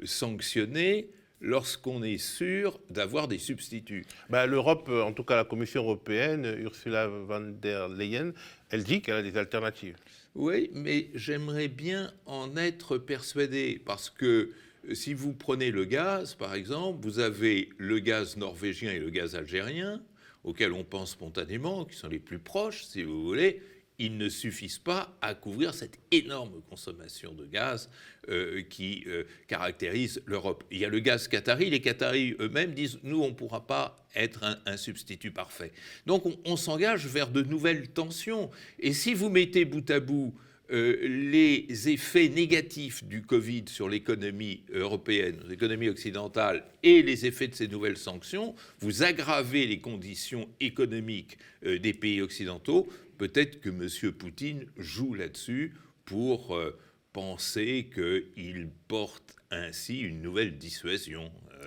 sanctionner 0.04 1.10
lorsqu'on 1.42 2.02
est 2.02 2.16
sûr 2.16 2.80
d'avoir 2.88 3.28
des 3.28 3.38
substituts. 3.38 4.06
Bah, 4.30 4.46
L'Europe, 4.46 4.88
en 4.88 5.12
tout 5.12 5.22
cas 5.22 5.36
la 5.36 5.44
Commission 5.44 5.82
européenne, 5.82 6.56
Ursula 6.60 7.08
von 7.08 7.56
der 7.60 7.88
Leyen, 7.88 8.32
elle 8.70 8.84
dit 8.84 9.02
qu'elle 9.02 9.16
a 9.16 9.22
des 9.22 9.36
alternatives. 9.36 9.96
Oui, 10.34 10.70
mais 10.72 11.10
j'aimerais 11.14 11.68
bien 11.68 12.12
en 12.26 12.56
être 12.56 12.98
persuadé, 12.98 13.80
parce 13.84 14.10
que 14.10 14.50
euh, 14.88 14.94
si 14.94 15.12
vous 15.12 15.32
prenez 15.32 15.70
le 15.70 15.84
gaz, 15.84 16.34
par 16.34 16.54
exemple, 16.54 17.00
vous 17.02 17.18
avez 17.18 17.70
le 17.78 17.98
gaz 17.98 18.36
norvégien 18.36 18.92
et 18.92 18.98
le 18.98 19.10
gaz 19.10 19.34
algérien. 19.34 20.00
auxquels 20.44 20.72
on 20.72 20.84
pense 20.84 21.10
spontanément, 21.10 21.84
qui 21.84 21.96
sont 21.96 22.08
les 22.08 22.18
plus 22.18 22.38
proches, 22.38 22.84
si 22.84 23.02
vous 23.02 23.22
voulez, 23.24 23.60
ils 24.00 24.16
ne 24.16 24.30
suffisent 24.30 24.78
pas 24.78 25.14
à 25.20 25.34
couvrir 25.34 25.74
cette 25.74 25.98
énorme 26.10 26.62
consommation 26.70 27.34
de 27.34 27.44
gaz 27.44 27.90
euh, 28.30 28.62
qui 28.62 29.04
euh, 29.06 29.24
caractérise 29.46 30.22
l'Europe. 30.24 30.64
Il 30.70 30.78
y 30.78 30.86
a 30.86 30.88
le 30.88 31.00
gaz 31.00 31.28
qatari. 31.28 31.68
Les 31.68 31.82
Qataris 31.82 32.34
eux-mêmes 32.40 32.72
disent 32.72 32.98
nous, 33.02 33.22
on 33.22 33.28
ne 33.28 33.34
pourra 33.34 33.66
pas 33.66 34.02
être 34.16 34.58
un, 34.64 34.76
substitut 34.78 35.32
parfait. 35.32 35.70
Donc 36.06 36.24
on, 36.46 36.56
s'engage 36.56 37.06
vers 37.06 37.28
de 37.28 37.42
nouvelles 37.42 37.88
tensions. 37.88 38.50
Et 38.78 38.94
si 38.94 39.12
vous 39.12 39.28
mettez 39.28 39.66
bout 39.66 39.88
à 39.90 40.00
bout 40.00 40.34
euh, 40.70 40.96
les 41.02 41.90
effets 41.90 42.30
négatifs 42.30 43.04
du 43.04 43.20
Covid 43.20 43.64
sur 43.66 43.86
l'économie 43.86 44.62
européenne, 44.72 45.40
l'économie 45.46 45.90
occidentale, 45.90 46.64
et 46.82 47.02
les 47.02 47.26
effets 47.26 47.48
de 47.48 47.54
ces 47.54 47.68
nouvelles 47.68 47.98
sanctions, 47.98 48.54
vous 48.78 49.02
aggravez 49.02 49.66
les 49.66 49.80
conditions 49.80 50.48
économiques 50.58 51.36
des 51.62 51.92
pays 51.92 52.22
occidentaux 52.22 52.88
peut-être 53.20 53.60
que 53.60 53.68
M. 53.68 54.12
Poutine 54.12 54.64
joue 54.78 55.12
là-dessus 55.12 55.74
pour 56.06 56.56
euh, 56.56 56.80
penser 57.12 57.90
qu'il 57.92 58.70
porte 58.88 59.36
ainsi 59.50 60.00
une 60.00 60.22
nouvelle 60.22 60.56
dissuasion. 60.56 61.30
Euh. 61.52 61.66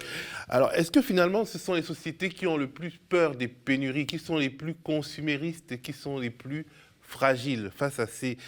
Alors, 0.49 0.73
est-ce 0.73 0.89
que 0.89 1.03
finalement, 1.03 1.45
ce 1.45 1.59
sont 1.59 1.75
les 1.75 1.83
sociétés 1.83 2.29
qui 2.29 2.47
ont 2.47 2.57
le 2.57 2.71
plus 2.71 2.97
peur 3.07 3.35
des 3.35 3.47
pénuries, 3.47 4.07
qui 4.07 4.17
sont 4.17 4.37
les 4.37 4.49
plus 4.49 4.73
consuméristes 4.73 5.79
qui 5.79 5.93
sont 5.93 6.17
les 6.17 6.31
plus 6.31 6.65
fragiles 7.01 7.69
face 7.75 7.99
à 7.99 8.07
ces 8.07 8.39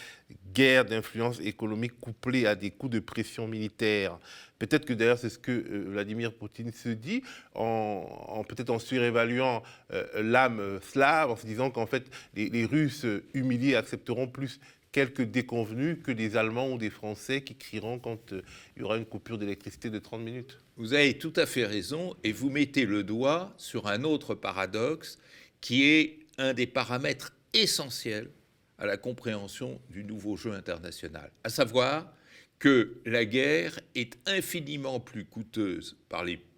guerres 0.56 0.86
d'influence 0.86 1.40
économique 1.42 2.00
couplées 2.00 2.48
à 2.48 2.56
des 2.56 2.72
coups 2.72 2.94
de 2.94 3.00
pression 3.00 3.48
militaire 3.48 4.18
Peut-être 4.58 4.86
que 4.86 4.94
d'ailleurs 4.94 5.20
c'est 5.20 5.30
ce 5.30 5.38
que 5.38 5.52
euh, 5.52 5.86
Vladimir 5.90 6.34
Poutine 6.34 6.72
se 6.72 6.90
dit, 6.90 7.24
en, 7.54 8.44
peut-être 8.48 8.70
en 8.70 8.80
surévaluant 8.80 9.64
euh, 9.92 10.06
l'âme 10.24 10.80
slave, 10.82 11.32
en 11.32 11.36
se 11.36 11.46
disant 11.46 11.70
qu'en 11.72 11.86
fait 11.86 12.06
les, 12.36 12.66
Russes 12.66 13.06
humiliés 13.34 13.76
accepteront 13.76 14.28
plus 14.28 14.60
quelques 14.92 15.24
déconvenus 15.24 15.98
que 16.02 16.12
des 16.12 16.38
Allemands 16.38 16.72
ou 16.72 16.78
des 16.78 16.90
Français 16.90 17.42
qui 17.42 17.56
crieront 17.56 18.00
quand 18.00 18.32
euh, 18.32 18.42
il 18.78 18.82
y 18.82 18.86
aura 18.86 18.98
une 18.98 19.06
coupure 19.06 19.38
d'électricité 19.38 19.90
de 19.90 20.00
30 20.00 20.22
minutes. 20.22 20.58
Vous 20.78 20.94
avez 20.94 21.18
tout 21.18 21.34
à 21.36 21.46
fait 21.46 21.66
raison 21.66 22.16
et 22.24 22.32
vous 22.32 22.50
mettez 22.50 22.86
le 22.86 23.04
doigt 23.04 23.54
sur 23.58 23.88
un 23.88 24.04
autre 24.04 24.36
paradoxe 24.36 25.20
qui 25.60 25.84
est 25.84 26.20
un 26.38 26.54
des 26.54 26.68
paramètres 26.68 27.34
essentiels 27.54 28.30
à 28.78 28.86
la 28.86 28.98
compréhension 28.98 29.82
du 29.90 30.04
nouveau 30.04 30.36
jeu 30.36 30.52
international, 30.52 31.32
à 31.44 31.50
savoir 31.50 32.14
que 32.60 32.98
la 33.06 33.26
guerre 33.26 33.80
est 33.96 34.18
infiniment 34.26 35.00
plus 35.00 35.26
coûteuse 35.26 35.98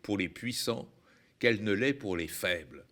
pour 0.02 0.18
les 0.18 0.30
puissants 0.30 0.90
qu'elle 1.40 1.64
ne 1.64 1.72
l'est 1.72 1.94
pour 1.94 2.18
les 2.18 2.28
faibles. 2.28 2.86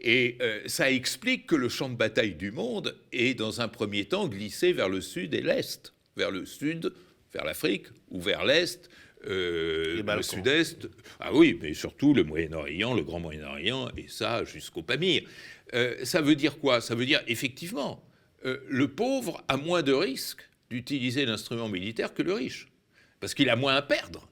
Et 0.00 0.36
euh, 0.40 0.60
ça 0.66 0.90
explique 0.90 1.46
que 1.46 1.56
le 1.56 1.68
champ 1.68 1.88
de 1.88 1.96
bataille 1.96 2.34
du 2.34 2.50
monde 2.50 2.96
est 3.12 3.34
dans 3.34 3.60
un 3.60 3.68
premier 3.68 4.04
temps 4.04 4.28
glissé 4.28 4.72
vers 4.72 4.88
le 4.88 5.00
sud 5.00 5.34
et 5.34 5.42
l'est, 5.42 5.92
vers 6.16 6.30
le 6.30 6.44
sud, 6.44 6.92
vers 7.32 7.44
l'Afrique, 7.44 7.86
ou 8.10 8.20
vers 8.20 8.44
l'est, 8.44 8.90
euh, 9.26 10.02
le 10.02 10.22
sud-est. 10.22 10.88
Ah 11.18 11.32
oui, 11.32 11.58
mais 11.60 11.74
surtout 11.74 12.14
le 12.14 12.24
Moyen-Orient, 12.24 12.94
le 12.94 13.02
Grand 13.02 13.20
Moyen-Orient, 13.20 13.90
et 13.96 14.06
ça 14.08 14.44
jusqu'au 14.44 14.82
Pamir. 14.82 15.22
Euh, 15.74 16.04
ça 16.04 16.20
veut 16.20 16.36
dire 16.36 16.58
quoi? 16.58 16.80
Ça 16.80 16.94
veut 16.94 17.06
dire 17.06 17.22
effectivement, 17.26 18.05
le 18.46 18.88
pauvre 18.88 19.42
a 19.48 19.56
moins 19.56 19.82
de 19.82 19.92
risques 19.92 20.48
d'utiliser 20.70 21.26
l'instrument 21.26 21.68
militaire 21.68 22.14
que 22.14 22.22
le 22.22 22.32
riche, 22.32 22.68
parce 23.20 23.34
qu'il 23.34 23.50
a 23.50 23.56
moins 23.56 23.76
à 23.76 23.82
perdre. 23.82 24.28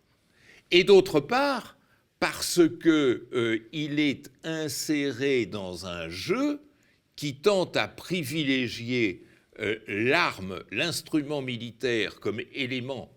Et 0.71 0.85
d'autre 0.85 1.21
part, 1.21 1.77
parce 2.21 2.61
qu'il 2.81 3.27
euh, 3.33 3.69
est 3.73 4.31
inséré 4.45 5.47
dans 5.47 5.87
un 5.87 6.09
jeu 6.09 6.63
qui 7.17 7.37
tente 7.37 7.77
à 7.77 7.87
privilégier 7.87 9.25
euh, 9.61 9.79
l'arme, 9.87 10.65
l'instrument 10.71 11.43
militaire 11.43 12.19
comme 12.21 12.41
élément, 12.53 13.15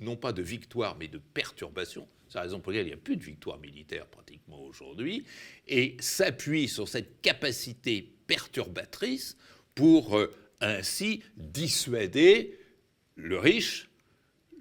non 0.00 0.16
pas 0.16 0.32
de 0.32 0.42
victoire, 0.42 0.96
mais 0.98 1.08
de 1.08 1.18
perturbation. 1.18 2.08
C'est 2.28 2.36
la 2.36 2.42
raison 2.42 2.60
pour 2.60 2.72
laquelle 2.72 2.86
il 2.86 2.90
n'y 2.90 2.94
a 2.94 2.98
plus 2.98 3.16
de 3.16 3.24
victoire 3.24 3.58
militaire 3.58 4.06
pratiquement 4.06 4.62
aujourd'hui, 4.62 5.24
et 5.66 5.96
s'appuie 6.00 6.68
sur 6.68 6.88
cette 6.88 7.20
capacité 7.20 8.12
perturbatrice 8.26 9.36
pour 9.78 10.18
euh, 10.18 10.34
ainsi 10.60 11.22
dissuader 11.36 12.58
le 13.14 13.38
riche, 13.38 13.88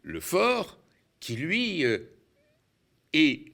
le 0.04 0.20
fort, 0.20 0.80
qui 1.20 1.36
lui 1.36 1.84
euh, 1.84 1.98
est, 3.14 3.52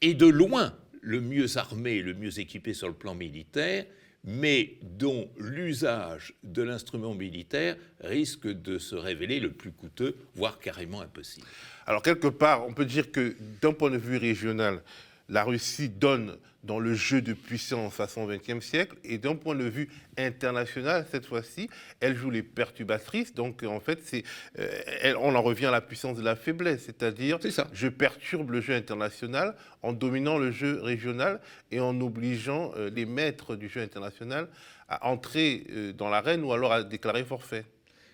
est, 0.00 0.14
de 0.14 0.24
loin 0.24 0.74
le 1.02 1.20
mieux 1.20 1.58
armé, 1.58 2.00
le 2.00 2.14
mieux 2.14 2.38
équipé 2.38 2.72
sur 2.72 2.88
le 2.88 2.94
plan 2.94 3.14
militaire, 3.14 3.84
mais 4.24 4.78
dont 4.80 5.30
l'usage 5.36 6.32
de 6.44 6.62
l'instrument 6.62 7.14
militaire 7.14 7.76
risque 8.00 8.46
de 8.46 8.78
se 8.78 8.94
révéler 8.94 9.38
le 9.38 9.52
plus 9.52 9.72
coûteux, 9.72 10.16
voire 10.34 10.60
carrément 10.60 11.02
impossible. 11.02 11.46
Alors 11.84 12.00
quelque 12.00 12.28
part, 12.28 12.66
on 12.66 12.72
peut 12.72 12.86
dire 12.86 13.12
que 13.12 13.36
d'un 13.60 13.74
point 13.74 13.90
de 13.90 13.98
vue 13.98 14.16
régional, 14.16 14.82
la 15.28 15.44
Russie 15.44 15.90
donne 15.90 16.38
dans 16.62 16.78
le 16.78 16.94
jeu 16.94 17.22
de 17.22 17.32
puissance 17.32 18.00
à 18.00 18.08
son 18.08 18.26
XXe 18.26 18.64
siècle. 18.64 18.96
Et 19.04 19.18
d'un 19.18 19.36
point 19.36 19.54
de 19.54 19.64
vue 19.64 19.88
international, 20.18 21.06
cette 21.10 21.26
fois-ci, 21.26 21.70
elle 22.00 22.16
joue 22.16 22.30
les 22.30 22.42
perturbatrices. 22.42 23.34
Donc, 23.34 23.62
en 23.62 23.80
fait, 23.80 24.00
c'est, 24.04 24.24
euh, 24.58 25.14
on 25.18 25.34
en 25.34 25.42
revient 25.42 25.66
à 25.66 25.70
la 25.70 25.80
puissance 25.80 26.16
de 26.16 26.22
la 26.22 26.36
faiblesse. 26.36 26.84
C'est-à-dire, 26.84 27.38
je 27.72 27.88
perturbe 27.88 28.50
le 28.50 28.60
jeu 28.60 28.74
international 28.74 29.54
en 29.82 29.92
dominant 29.92 30.38
le 30.38 30.50
jeu 30.50 30.80
régional 30.82 31.40
et 31.70 31.80
en 31.80 31.98
obligeant 32.00 32.72
euh, 32.76 32.90
les 32.90 33.06
maîtres 33.06 33.56
du 33.56 33.68
jeu 33.68 33.80
international 33.80 34.48
à 34.88 35.06
entrer 35.08 35.64
euh, 35.70 35.92
dans 35.92 36.10
l'arène 36.10 36.44
ou 36.44 36.52
alors 36.52 36.72
à 36.72 36.82
déclarer 36.82 37.24
forfait. 37.24 37.64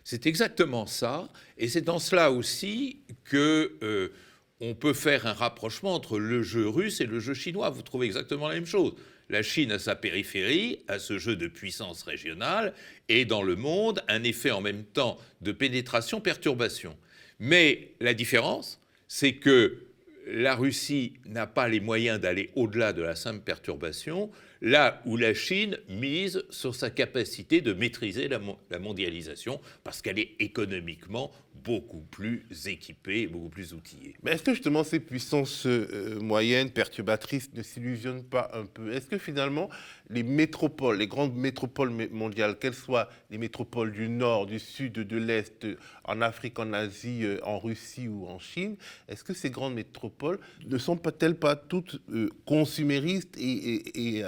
C'est 0.04 0.26
exactement 0.26 0.87
ça. 0.87 1.28
Et 1.59 1.68
c'est 1.68 1.80
dans 1.80 1.98
cela 1.98 2.30
aussi 2.30 3.00
que 3.24 4.12
on 4.61 4.75
peut 4.75 4.95
faire 4.95 5.27
un 5.27 5.33
rapprochement 5.33 5.95
entre 5.95 6.19
le 6.19 6.42
jeu 6.42 6.69
russe 6.69 7.01
et 7.01 7.07
le 7.07 7.21
jeu 7.21 7.35
chinois. 7.35 7.71
Vous 7.71 7.83
trouvez 7.83 8.07
exactement 8.07 8.49
la 8.49 8.55
même 8.55 8.66
chose. 8.66 8.95
La 9.29 9.42
Chine 9.42 9.73
a 9.73 9.79
sa 9.79 9.97
périphérie, 9.97 10.81
a 10.88 10.99
ce 10.99 11.19
jeu 11.19 11.35
de 11.37 11.49
puissance 11.49 12.03
régionale, 12.05 12.75
et 13.09 13.25
dans 13.25 13.42
le 13.42 13.57
monde, 13.57 14.03
un 14.09 14.23
effet 14.23 14.53
en 14.53 14.61
même 14.61 14.85
temps 14.85 15.19
de 15.40 15.53
pénétration-perturbation. 15.53 16.97
Mais 17.40 17.90
la 18.01 18.14
différence, 18.14 18.81
c'est 19.09 19.35
que 19.35 19.79
la 20.27 20.55
Russie 20.55 21.14
n'a 21.25 21.47
pas 21.47 21.69
les 21.69 21.81
moyens 21.81 22.21
d'aller 22.21 22.51
au-delà 22.57 22.92
de 22.92 23.03
la 23.03 23.14
simple 23.14 23.40
perturbation, 23.40 24.31
là 24.61 25.01
où 25.07 25.16
la 25.16 25.35
Chine 25.35 25.79
mise 25.88 26.45
sur 26.51 26.75
sa 26.75 26.90
capacité 26.90 27.61
de 27.61 27.73
maîtriser 27.73 28.29
la, 28.29 28.79
mondialisation, 28.79 29.61
parce 29.85 30.03
qu'elle 30.03 30.19
est 30.19 30.33
économiquement 30.40 31.31
beaucoup 31.64 32.01
plus 32.11 32.47
équipée, 32.66 33.27
beaucoup 33.27 33.49
plus 33.49 33.73
outillée. 33.73 34.14
Mais 34.23 34.33
est-ce 34.33 34.42
que 34.42 34.53
justement 34.53 34.85
ces 34.85 35.01
puissances 35.01 35.66
euh, 35.66 36.21
moyennes, 36.21 36.71
perturbatrices, 36.71 37.53
ne 37.55 37.62
s'illusionnent 37.62 38.25
pas 38.25 38.51
un 38.55 38.66
peu? 38.66 38.92
Est-ce 38.92 39.07
que 39.07 39.19
finalement 39.19 39.69
les 40.11 40.23
métropoles, 40.23 40.99
les 40.99 41.07
grandes 41.07 41.35
métropoles 41.35 41.90
mondiales, 42.11 42.59
qu'elles 42.59 42.75
soient 42.75 43.09
les 43.31 43.38
métropoles 43.38 43.92
du 43.92 44.09
Nord, 44.09 44.47
du 44.47 44.59
Sud, 44.59 44.92
de 44.92 45.16
l'Est, 45.16 45.66
en 46.05 46.21
Afrique, 46.21 46.59
en 46.59 46.73
Asie, 46.73 47.25
euh, 47.25 47.38
en 47.45 47.59
Russie 47.59 48.09
ou 48.09 48.27
en 48.27 48.38
Chine, 48.38 48.77
est-ce 49.09 49.25
que 49.25 49.35
ces 49.35 49.51
grandes 49.51 49.75
métropoles 49.75 50.38
ne 50.66 50.79
sont 50.79 50.97
pas-elles 50.97 51.37
pas 51.37 51.57
toutes 51.57 52.01
euh, 52.11 52.31
consuméristes 52.45 53.37
et, 53.38 54.23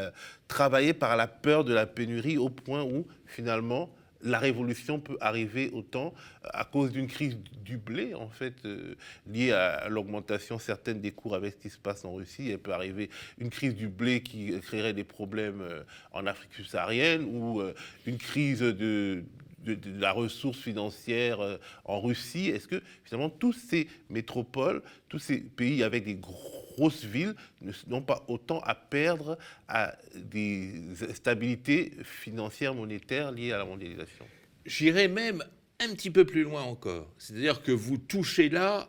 travaillées 0.48 0.94
par 0.94 1.16
la 1.16 1.26
peur 1.26 1.62
de 1.64 1.74
la 1.74 1.86
pénurie 1.86 2.38
au 2.38 2.48
point 2.48 2.82
où 2.82 3.06
finalement 3.26 3.90
la 4.22 4.38
révolution 4.38 4.98
peut 4.98 5.16
arriver 5.20 5.70
autant 5.72 6.12
à 6.42 6.64
cause 6.64 6.92
d'une 6.92 7.06
crise 7.06 7.36
du 7.64 7.76
blé, 7.76 8.14
en 8.14 8.28
fait, 8.28 8.54
euh, 8.64 8.94
liée 9.26 9.52
à 9.52 9.88
l'augmentation 9.88 10.58
certaine 10.58 11.00
des 11.00 11.12
cours 11.12 11.34
avec 11.34 11.54
ce 11.54 11.58
qui 11.58 11.70
se 11.70 11.78
passe 11.78 12.04
en 12.04 12.14
Russie. 12.14 12.50
Elle 12.50 12.58
peut 12.58 12.72
arriver 12.72 13.10
une 13.38 13.50
crise 13.50 13.74
du 13.74 13.88
blé 13.88 14.22
qui 14.22 14.58
créerait 14.60 14.94
des 14.94 15.04
problèmes 15.04 15.60
euh, 15.60 15.82
en 16.12 16.26
Afrique 16.26 16.52
subsaharienne 16.54 17.24
ou 17.24 17.60
euh, 17.60 17.74
une 18.06 18.18
crise 18.18 18.60
de, 18.60 19.22
de, 19.76 20.00
la 20.00 20.12
ressource 20.12 20.58
financière 20.58 21.38
en 21.84 22.00
Russie. 22.00 22.48
Est-ce 22.48 22.68
que 22.68 22.82
finalement 23.04 23.30
tous 23.30 23.52
ces 23.52 23.88
métropoles, 24.10 24.82
tous 25.08 25.18
ces 25.18 25.38
pays 25.38 25.82
avec 25.82 26.04
des 26.04 26.14
grosses 26.14 27.04
villes 27.04 27.34
n'ont 27.86 28.02
pas 28.02 28.24
autant 28.28 28.60
à 28.60 28.74
perdre 28.74 29.38
à 29.68 29.96
des 30.14 30.82
stabilités 31.14 31.92
financières 32.02 32.74
monétaires 32.74 33.32
liées 33.32 33.52
à 33.52 33.58
la 33.58 33.64
mondialisation? 33.64 34.26
J'irais 34.66 35.08
même 35.08 35.44
un 35.80 35.94
petit 35.94 36.10
peu 36.10 36.24
plus 36.24 36.42
loin 36.42 36.62
encore. 36.62 37.12
C'est-à-dire 37.18 37.62
que 37.62 37.72
vous 37.72 37.98
touchez 37.98 38.48
là 38.48 38.88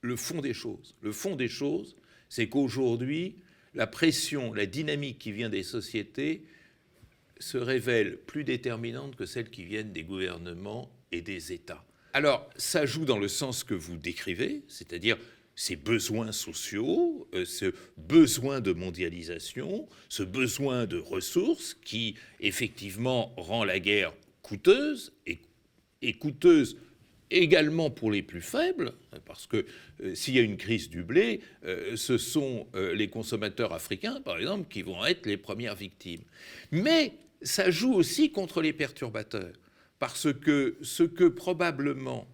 le 0.00 0.16
fond 0.16 0.40
des 0.40 0.54
choses. 0.54 0.94
Le 1.00 1.12
fond 1.12 1.36
des 1.36 1.48
choses, 1.48 1.96
c'est 2.28 2.48
qu'aujourd'hui, 2.48 3.36
la 3.74 3.86
pression, 3.86 4.52
la 4.52 4.66
dynamique 4.66 5.18
qui 5.18 5.32
vient 5.32 5.48
des 5.48 5.62
sociétés 5.62 6.44
se 7.38 7.58
révèle 7.58 8.16
plus 8.16 8.44
déterminante 8.44 9.16
que 9.16 9.26
celle 9.26 9.50
qui 9.50 9.64
viennent 9.64 9.92
des 9.92 10.04
gouvernements 10.04 10.90
et 11.12 11.22
des 11.22 11.52
États. 11.52 11.84
Alors, 12.12 12.48
ça 12.56 12.86
joue 12.86 13.04
dans 13.04 13.18
le 13.18 13.28
sens 13.28 13.62
que 13.62 13.74
vous 13.74 13.96
décrivez, 13.96 14.62
c'est-à-dire 14.68 15.18
ces 15.54 15.76
besoins 15.76 16.32
sociaux, 16.32 17.28
euh, 17.34 17.44
ce 17.44 17.74
besoin 17.96 18.60
de 18.60 18.72
mondialisation, 18.72 19.88
ce 20.08 20.22
besoin 20.22 20.86
de 20.86 20.98
ressources 20.98 21.74
qui 21.74 22.14
effectivement 22.40 23.34
rend 23.36 23.64
la 23.64 23.80
guerre 23.80 24.12
coûteuse 24.42 25.12
et, 25.26 25.40
coûteuse 26.20 26.78
également 27.30 27.90
pour 27.90 28.10
les 28.10 28.22
plus 28.22 28.40
faibles, 28.40 28.92
parce 29.24 29.46
que 29.46 29.66
euh, 30.02 30.14
s'il 30.14 30.34
y 30.34 30.38
a 30.38 30.42
une 30.42 30.56
crise 30.56 30.88
du 30.88 31.02
blé, 31.02 31.40
euh, 31.64 31.96
ce 31.96 32.18
sont 32.18 32.66
les 32.74 33.08
consommateurs 33.08 33.72
africains, 33.72 34.20
par 34.20 34.38
exemple, 34.38 34.68
qui 34.68 34.82
vont 34.82 35.04
être 35.04 35.26
les 35.26 35.36
premières 35.36 35.74
victimes. 35.74 36.22
Mais 36.70 37.12
ça 37.42 37.70
joue 37.70 37.94
aussi 37.94 38.30
contre 38.30 38.62
les 38.62 38.72
perturbateurs, 38.72 39.52
parce 39.98 40.32
que 40.32 40.76
ce 40.82 41.02
que 41.02 41.24
probablement 41.24 42.26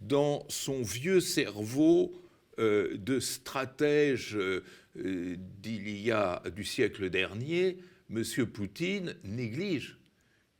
dans 0.00 0.44
son 0.48 0.82
vieux 0.82 1.20
cerveau 1.20 2.12
euh, 2.58 2.96
de 2.98 3.18
stratège 3.18 4.36
euh, 4.36 4.62
d'il 4.94 5.98
y 5.98 6.10
a 6.10 6.42
du 6.54 6.64
siècle 6.64 7.08
dernier, 7.08 7.78
M. 8.10 8.22
Poutine 8.46 9.14
néglige 9.24 9.96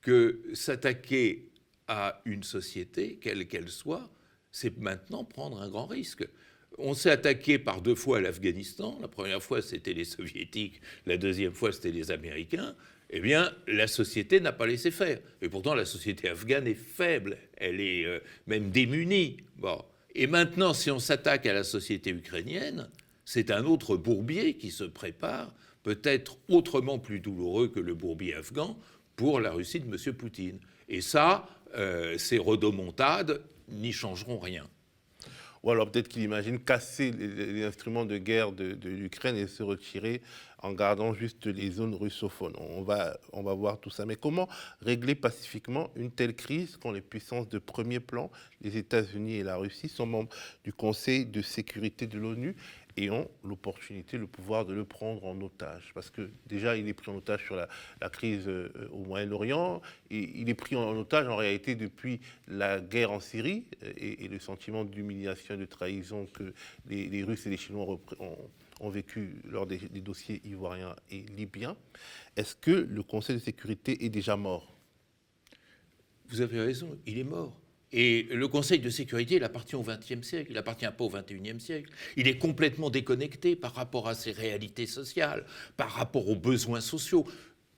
que 0.01 0.40
s'attaquer 0.55 1.51
à 1.88 2.21
une 2.25 2.42
société, 2.42 3.18
quelle 3.21 3.47
qu'elle 3.47 3.68
soit, 3.68 4.11
c'est 4.51 4.79
maintenant 4.79 5.25
prendre 5.25 5.61
un 5.61 5.68
grand 5.68 5.87
risque. 5.87 6.27
On 6.79 6.95
s'est 6.95 7.11
attaqué 7.11 7.59
par 7.59 7.83
deux 7.83 7.95
fois 7.95 8.18
à 8.18 8.21
l'Afghanistan. 8.21 8.99
La 9.01 9.09
première 9.09 9.42
fois, 9.42 9.61
c'était 9.62 9.92
les 9.92 10.05
Soviétiques. 10.05 10.81
La 11.07 11.16
deuxième 11.16 11.53
fois, 11.53 11.73
c'était 11.73 11.90
les 11.90 12.11
Américains. 12.11 12.75
Eh 13.11 13.21
bien, 13.21 13.53
la 13.66 13.87
société 13.87 14.40
n'a 14.40 14.53
pas 14.53 14.66
laissé 14.66 14.90
faire. 14.90 15.18
Et 15.42 15.49
pourtant, 15.51 15.75
la 15.75 15.85
société 15.85 16.31
afghane 16.31 16.66
est 16.66 16.75
faible. 16.75 17.37
Elle 17.59 17.81
est 17.81 18.07
euh, 18.07 18.21
même 18.47 18.71
démunie. 18.71 19.37
Bon. 19.59 19.85
Et 20.14 20.27
maintenant, 20.27 20.73
si 20.73 20.90
on 20.90 20.99
s'attaque 20.99 21.47
à 21.47 21.53
la 21.53 21.64
société 21.64 22.11
ukrainienne, 22.11 22.88
c'est 23.25 23.51
un 23.51 23.64
autre 23.64 23.97
bourbier 23.97 24.55
qui 24.55 24.71
se 24.71 24.85
prépare, 24.85 25.55
peut-être 25.83 26.38
autrement 26.49 26.99
plus 26.99 27.21
douloureux 27.21 27.68
que 27.68 27.81
le 27.81 27.95
bourbier 27.95 28.35
afghan, 28.35 28.79
pour 29.16 29.40
la 29.40 29.53
Russie 29.53 29.81
de 29.81 29.87
M. 29.87 30.14
Poutine. 30.14 30.59
Et 30.88 31.01
ça, 31.01 31.49
euh, 31.75 32.19
ces 32.19 32.39
rodomontades 32.39 33.43
n'y 33.69 33.93
changeront 33.93 34.39
rien. 34.39 34.69
Ou 35.63 35.71
alors 35.71 35.91
peut-être 35.91 36.09
qu'il 36.09 36.23
imagine 36.23 36.59
casser 36.59 37.13
les, 37.13 37.65
instruments 37.65 38.05
de 38.05 38.19
guerre 38.19 38.51
de, 38.51 38.77
l'Ukraine 38.89 39.37
et 39.37 39.47
se 39.47 39.63
retirer 39.63 40.21
en 40.59 40.73
gardant 40.73 41.15
juste 41.15 41.47
les 41.47 41.71
zones 41.71 41.95
russophones. 41.95 42.55
On 42.59 42.83
va, 42.83 43.17
on 43.33 43.43
va 43.43 43.55
voir 43.55 43.79
tout 43.79 43.91
ça. 43.91 44.05
Mais 44.05 44.17
comment 44.17 44.49
régler 44.81 45.15
pacifiquement 45.15 45.91
une 45.95 46.11
telle 46.11 46.35
crise 46.35 46.77
quand 46.77 46.91
les 46.91 47.01
puissances 47.01 47.49
de 47.49 47.59
premier 47.59 48.01
plan, 48.01 48.31
les 48.61 48.77
États-Unis 48.77 49.37
et 49.37 49.43
la 49.45 49.57
Russie, 49.57 49.89
sont 49.89 50.07
membres 50.07 50.35
du 50.65 50.73
Conseil 50.73 51.27
de 51.27 51.43
sécurité 51.43 52.07
de 52.07 52.19
l'ONU 52.19 52.57
et 52.96 53.11
ont 53.11 53.28
l'opportunité, 53.44 54.18
le 54.18 54.26
pouvoir 54.26 54.64
de 54.64 54.74
le 54.74 54.85
prendre 54.85 55.24
en 55.24 55.40
otage. 55.40 55.92
Parce 55.94 56.11
que 56.11 56.31
déjà, 56.46 56.76
il 56.76 56.88
est 56.88 56.94
pris 56.94 57.11
en 57.11 57.16
otage 57.16 57.44
sur 57.44 57.57
la, 57.57 57.68
crise 58.11 58.44
euh, 58.46 58.68
au 58.92 59.05
Moyen-Orient, 59.05 59.81
et 60.11 60.31
il 60.35 60.48
est 60.48 60.55
pris 60.55 60.76
en 60.76 60.96
otage 60.96 61.28
en 61.28 61.37
réalité 61.37 61.74
depuis 61.74 62.20
la 62.48 62.81
guerre 62.81 63.12
en 63.12 63.20
Syrie 63.20 63.64
euh, 63.83 63.92
et, 63.96 64.28
le 64.28 64.38
sentiment 64.38 64.85
d'humiliation 64.85 65.55
et 65.55 65.59
de 65.59 65.64
trahison 65.64 66.26
que 66.26 66.52
les, 66.88 67.24
Russes 67.24 67.46
et 67.46 67.50
les 67.50 67.57
Chinois 67.57 67.98
ont, 68.81 68.90
vécu 68.90 69.37
lors 69.44 69.66
des, 69.66 69.78
des, 69.78 70.00
dossiers 70.00 70.40
ivoiriens 70.44 70.96
et 71.11 71.20
libyens. 71.37 71.76
Est-ce 72.37 72.55
que 72.57 72.70
le 72.70 73.02
Conseil 73.02 73.37
de 73.37 73.40
sécurité 73.40 74.05
est 74.05 74.11
déjà 74.11 74.37
mort? 74.37 74.76
Vous 76.28 76.40
avez 76.40 76.61
raison, 76.61 76.98
il 77.07 77.18
est 77.18 77.24
mort. 77.24 77.62
Et 77.92 78.22
le 78.31 78.48
Conseil 78.48 78.78
de 78.78 78.88
sécurité, 78.88 79.37
il 79.37 79.44
appartient 79.44 79.76
au 79.76 79.83
XXe 79.83 80.26
siècle, 80.26 80.46
il 80.50 80.55
n'appartient 80.55 80.87
pas 80.87 81.05
au 81.05 81.11
XXIe 81.11 81.61
siècle. 81.61 81.90
Il 82.16 82.26
est 82.26 82.38
complètement 82.38 82.88
déconnecté 82.88 83.55
par 83.55 83.74
rapport 83.74 84.09
à 84.09 84.14
ses 84.14 84.33
réalités 84.33 84.87
sociales, 84.87 85.44
par 85.76 85.90
rapport 85.90 86.28
aux 86.28 86.37
besoins 86.37 86.81
sociaux. 86.81 87.26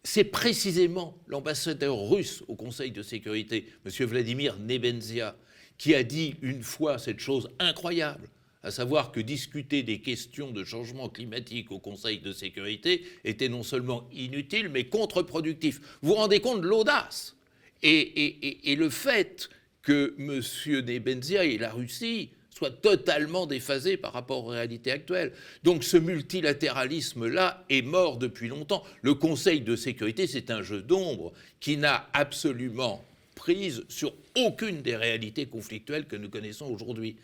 C'est 0.05 0.25
précisément 0.25 1.19
l'ambassadeur 1.27 1.99
russe 2.11 2.45
au 2.47 2.55
Conseil 2.55 2.93
de 2.93 3.03
sécurité, 3.03 3.67
M. 3.85 4.07
Vladimir 4.07 4.57
Nebenzia, 4.61 5.37
qui 5.79 5.95
a 5.95 6.05
dit 6.05 6.37
une 6.43 6.63
fois 6.63 6.99
cette 6.99 7.19
chose 7.19 7.49
incroyable, 7.59 8.29
à 8.63 8.71
savoir 8.71 9.11
que 9.11 9.21
discuter 9.21 9.83
des 9.83 10.01
questions 10.01 10.51
de 10.51 10.63
changement 10.63 11.09
climatique 11.09 11.73
au 11.73 11.81
Conseil 11.81 12.21
de 12.21 12.33
sécurité 12.33 13.05
était 13.25 13.49
non 13.49 13.63
seulement 13.63 14.09
inutile, 14.13 14.69
mais 14.69 14.85
contre-productif. 14.85 15.81
Vous 16.03 16.11
vous 16.11 16.15
rendez 16.15 16.41
compte 16.41 16.61
de 16.61 16.69
l'audace 16.69 17.37
et, 17.83 18.71
et, 18.73 18.77
le 18.77 18.89
fait 18.89 19.51
que 19.85 20.15
M. 20.19 20.41
Nebenzia 20.85 21.45
et 21.45 21.59
la 21.59 21.71
Russie 21.71 22.31
soient 22.51 22.71
totalement 22.71 23.47
déphasés 23.47 23.97
par 23.97 24.13
rapport 24.13 24.45
aux 24.45 24.49
réalités 24.49 24.93
actuelles. 24.93 25.33
Donc 25.65 25.85
ce 25.85 25.97
multilatéralisme-là 25.97 27.65
est 27.69 27.83
mort 27.83 28.17
depuis 28.17 28.49
longtemps. 28.49 28.85
Le 29.03 29.15
Conseil 29.15 29.61
de 29.61 29.77
sécurité, 29.77 30.27
c'est 30.27 30.51
un 30.51 30.63
jeu 30.63 30.81
d'ombre 30.81 31.33
qui 31.61 31.77
n'a 31.77 32.09
absolument 32.13 33.05
prise 33.35 33.85
sur 33.89 34.15
aucune 34.37 34.83
des 34.83 34.97
réalités 34.97 35.47
conflictuelles 35.47 36.07
que 36.07 36.17
nous 36.17 36.31
connaissons 36.31 36.67
aujourd'hui. 36.67 37.17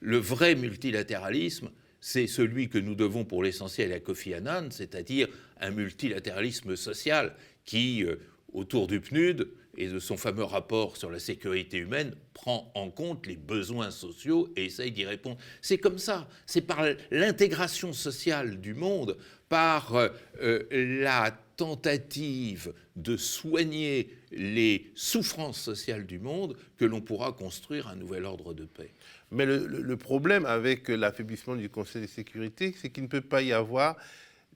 Le 0.00 0.16
vrai 0.16 0.54
multilatéralisme, 0.54 1.70
c'est 2.00 2.26
celui 2.26 2.68
que 2.68 2.78
nous 2.78 2.94
devons 2.94 3.24
pour 3.24 3.42
l'essentiel 3.42 3.92
à 3.92 4.00
Kofi 4.00 4.32
Annan, 4.32 4.70
c'est-à-dire 4.70 5.28
un 5.60 5.70
multilatéralisme 5.70 6.76
social 6.76 7.34
qui, 7.64 8.04
euh, 8.04 8.16
autour 8.52 8.86
du 8.86 9.00
PNUD, 9.00 9.48
et 9.78 9.86
de 9.86 10.00
son 10.00 10.16
fameux 10.16 10.42
rapport 10.42 10.96
sur 10.96 11.08
la 11.10 11.20
sécurité 11.20 11.78
humaine 11.78 12.14
prend 12.34 12.70
en 12.74 12.90
compte 12.90 13.26
les 13.26 13.36
besoins 13.36 13.92
sociaux 13.92 14.52
et 14.56 14.66
essaye 14.66 14.90
d'y 14.90 15.06
répondre. 15.06 15.38
C'est 15.62 15.78
comme 15.78 15.98
ça, 15.98 16.28
c'est 16.46 16.62
par 16.62 16.84
l'intégration 17.12 17.92
sociale 17.92 18.60
du 18.60 18.74
monde, 18.74 19.16
par 19.48 19.94
euh, 19.94 20.62
la 20.70 21.30
tentative 21.56 22.74
de 22.96 23.16
soigner 23.16 24.10
les 24.32 24.90
souffrances 24.96 25.60
sociales 25.60 26.06
du 26.06 26.18
monde 26.18 26.56
que 26.76 26.84
l'on 26.84 27.00
pourra 27.00 27.32
construire 27.32 27.86
un 27.86 27.96
nouvel 27.96 28.24
ordre 28.24 28.54
de 28.54 28.64
paix. 28.64 28.92
Mais 29.30 29.46
le 29.46 29.96
problème 29.96 30.44
avec 30.44 30.88
l'affaiblissement 30.88 31.54
du 31.54 31.68
Conseil 31.68 32.02
de 32.02 32.06
sécurité, 32.06 32.74
c'est 32.80 32.90
qu'il 32.90 33.04
ne 33.04 33.08
peut 33.08 33.20
pas 33.20 33.42
y 33.42 33.52
avoir 33.52 33.96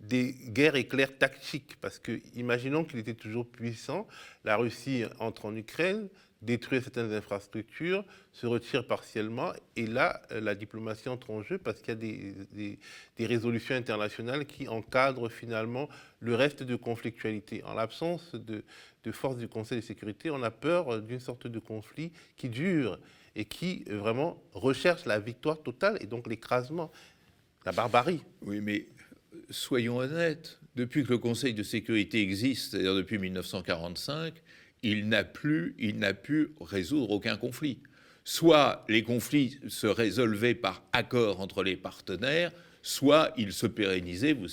des 0.03 0.35
guerres 0.49 0.77
éclairs 0.77 1.17
tactiques. 1.17 1.77
Parce 1.81 1.99
que, 1.99 2.21
imaginons 2.35 2.85
qu'il 2.85 2.99
était 2.99 3.15
toujours 3.15 3.47
puissant, 3.47 4.07
la 4.45 4.57
Russie 4.57 5.05
entre 5.19 5.47
en 5.47 5.57
Ukraine, 5.57 6.09
détruit 6.43 6.83
certaines 6.83 7.13
infrastructures, 7.13 8.05
se 8.33 8.47
retire 8.47 8.87
partiellement, 8.87 9.53
et 9.77 9.87
là, 9.87 10.21
la 10.31 10.55
diplomatie 10.57 11.09
entre 11.09 11.31
en 11.31 11.43
jeu 11.43 11.57
parce 11.57 11.81
qu'il 11.81 11.89
y 11.89 11.93
a 11.93 11.95
des, 11.95 12.79
des, 13.17 13.27
résolutions 13.27 13.77
internationales 13.77 14.45
qui 14.45 14.69
encadrent 14.69 15.31
finalement 15.31 15.89
le 16.19 16.35
reste 16.35 16.65
de 16.65 16.75
conflictualité. 16.75 17.63
En 17.63 17.75
l'absence 17.75 18.35
de, 18.35 18.65
de 19.05 19.13
forces 19.13 19.37
du 19.37 19.47
Conseil 19.47 19.79
de 19.79 19.85
sécurité, 19.85 20.31
on 20.31 20.43
a 20.43 20.51
peur 20.51 21.01
d'une 21.01 21.21
sorte 21.21 21.47
de 21.47 21.59
conflit 21.61 22.11
qui 22.37 22.49
dure 22.49 22.99
et 23.37 23.45
qui 23.45 23.85
vraiment 23.87 24.43
recherche 24.53 25.07
la 25.07 25.21
victoire 25.21 25.63
totale 25.63 25.97
et 26.01 26.07
donc 26.07 26.27
l'écrasement, 26.27 26.91
la 27.65 27.71
barbarie. 27.71 28.23
Oui, 28.43 28.61
mais 28.61 28.87
soyons 29.51 29.99
honnêtes, 29.99 30.59
depuis 30.77 31.05
que 31.05 31.11
le 31.11 31.19
Conseil 31.19 31.55
de 31.55 31.63
sécurité 31.63 32.21
existe, 32.21 32.71
c'est-à-dire 32.71 32.95
depuis 32.95 33.19
1945, 33.19 34.35
il 34.83 35.09
n'a 35.09 35.25
plus, 35.25 35.75
il 35.79 35.99
n'a 35.99 36.15
pu 36.15 36.51
résoudre 36.61 37.11
aucun 37.11 37.37
conflit. 37.37 37.79
Soit 38.25 38.85
les 38.89 39.03
conflits 39.03 39.59
se 39.69 39.87
résolvaient 39.87 40.55
par 40.55 40.83
accord 40.93 41.41
entre 41.41 41.63
les 41.63 41.77
partenaires, 41.77 42.53
soit 42.83 43.33
ils 43.37 43.53
se 43.53 43.67
pérennisaient. 43.67 44.33
Vous, 44.33 44.47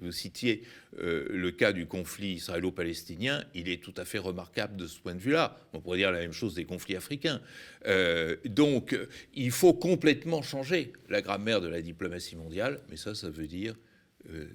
vous 0.00 0.12
citiez 0.12 0.62
euh, 0.98 1.26
le 1.30 1.50
cas 1.50 1.72
du 1.72 1.86
conflit 1.86 2.32
israélo-palestinien, 2.32 3.44
il 3.54 3.68
est 3.68 3.82
tout 3.82 3.94
à 3.96 4.04
fait 4.04 4.18
remarquable 4.18 4.76
de 4.76 4.86
ce 4.86 4.98
point 4.98 5.14
de 5.14 5.20
vue-là. 5.20 5.56
On 5.72 5.80
pourrait 5.80 5.98
dire 5.98 6.10
la 6.10 6.20
même 6.20 6.32
chose 6.32 6.54
des 6.54 6.64
conflits 6.64 6.96
africains. 6.96 7.40
Euh, 7.86 8.36
donc, 8.44 8.96
il 9.34 9.50
faut 9.50 9.74
complètement 9.74 10.42
changer 10.42 10.92
la 11.08 11.22
grammaire 11.22 11.60
de 11.60 11.68
la 11.68 11.80
diplomatie 11.80 12.36
mondiale, 12.36 12.80
mais 12.90 12.96
ça, 12.96 13.14
ça 13.14 13.30
veut 13.30 13.46
dire 13.46 13.76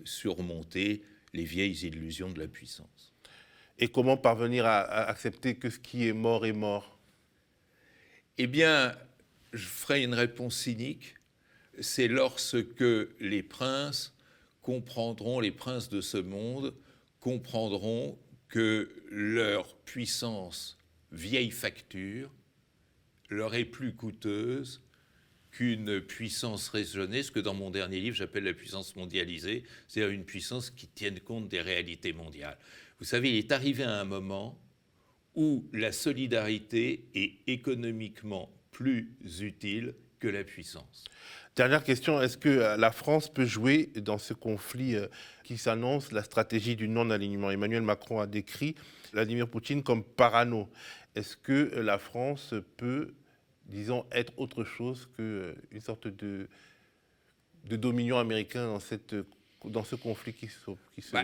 surmonter 0.04 1.04
les 1.34 1.44
vieilles 1.44 1.86
illusions 1.86 2.32
de 2.32 2.40
la 2.40 2.48
puissance. 2.48 3.14
Et 3.78 3.90
comment 3.90 4.18
parvenir 4.18 4.66
à, 4.66 4.82
accepter 4.82 5.56
que 5.56 5.70
ce 5.70 5.80
qui 5.80 6.08
est 6.08 6.14
mort 6.14 6.46
est 6.46 6.54
mort? 6.54 6.98
Eh 8.38 8.48
bien, 8.48 8.96
je 9.54 9.66
ferai 9.66 10.04
une 10.04 10.14
réponse 10.14 10.58
cynique. 10.58 11.16
C'est 11.82 12.08
lorsque 12.08 12.84
les 13.20 13.44
princes 13.44 14.14
comprendront, 14.62 15.40
les 15.40 15.52
princes 15.52 15.90
de 15.90 16.02
ce 16.02 16.18
monde 16.18 16.74
comprendront 17.20 18.18
que 18.48 18.90
leur 19.10 19.76
puissance 19.78 20.78
vieille 21.12 21.52
facture 21.52 22.32
leur 23.30 23.56
est 23.56 23.66
plus 23.66 23.94
coûteuse 23.94 24.82
qu'une 25.56 26.02
puissance 26.02 26.68
raisonnée, 26.68 27.24
ce 27.24 27.32
que 27.32 27.40
dans 27.40 27.54
mon 27.54 27.72
dernier 27.72 28.02
livre 28.02 28.16
j'appelle 28.16 28.44
la 28.44 28.54
puissance 28.54 28.96
mondialisée, 28.98 29.64
c'est-à-dire 29.88 30.14
une 30.14 30.26
puissance 30.26 30.70
qui 30.70 30.88
tienne 30.88 31.20
compte 31.22 31.48
des 31.48 31.62
réalités 31.62 32.12
mondiales. 32.12 32.58
Vous 33.00 33.06
savez, 33.06 33.30
il 33.30 33.38
est 33.38 33.52
arrivé 33.54 33.84
à 33.84 34.02
un 34.02 34.04
moment 34.04 34.60
où 35.34 35.70
la 35.72 35.94
solidarité 35.94 37.06
est 37.14 37.36
économiquement 37.48 38.50
plus 38.72 39.14
utile 39.40 39.96
que 40.20 40.28
la 40.28 40.44
puissance. 40.44 41.06
Dernière 41.56 41.86
question, 41.86 42.22
est-ce 42.22 42.38
que 42.38 42.76
la 42.78 42.92
France 42.92 43.34
peut 43.34 43.46
jouer 43.46 43.92
dans 43.96 44.18
ce 44.18 44.34
conflit 44.34 44.96
euh, 44.96 45.08
qui 45.46 45.58
s'annonce 45.58 46.12
la 46.12 46.24
stratégie 46.24 46.76
du 46.76 46.90
non-alignement? 46.90 47.50
Emmanuel 47.50 47.82
Macron 47.82 48.20
a 48.20 48.28
décrit 48.28 48.76
Vladimir 49.14 49.48
Poutine 49.48 49.84
comme 49.84 50.04
parano. 50.04 50.70
Est-ce 51.16 51.38
que 51.38 51.72
la 51.78 51.98
France 51.98 52.54
peut, 52.76 53.14
disons, 53.66 54.06
être 54.12 54.34
autre 54.38 54.64
chose 54.64 55.08
qu'une 55.16 55.82
sorte 55.82 56.08
de, 56.08 56.48
de 57.66 57.76
dominion 57.76 58.18
américain 58.18 58.68
dans, 58.68 58.80
cette, 58.80 59.16
dans 59.64 59.84
ce 59.84 59.96
conflit 59.96 60.34
qui 60.34 60.48
se... 60.48 60.72
Qui 60.94 61.02
se... 61.02 61.12
Bah, 61.12 61.24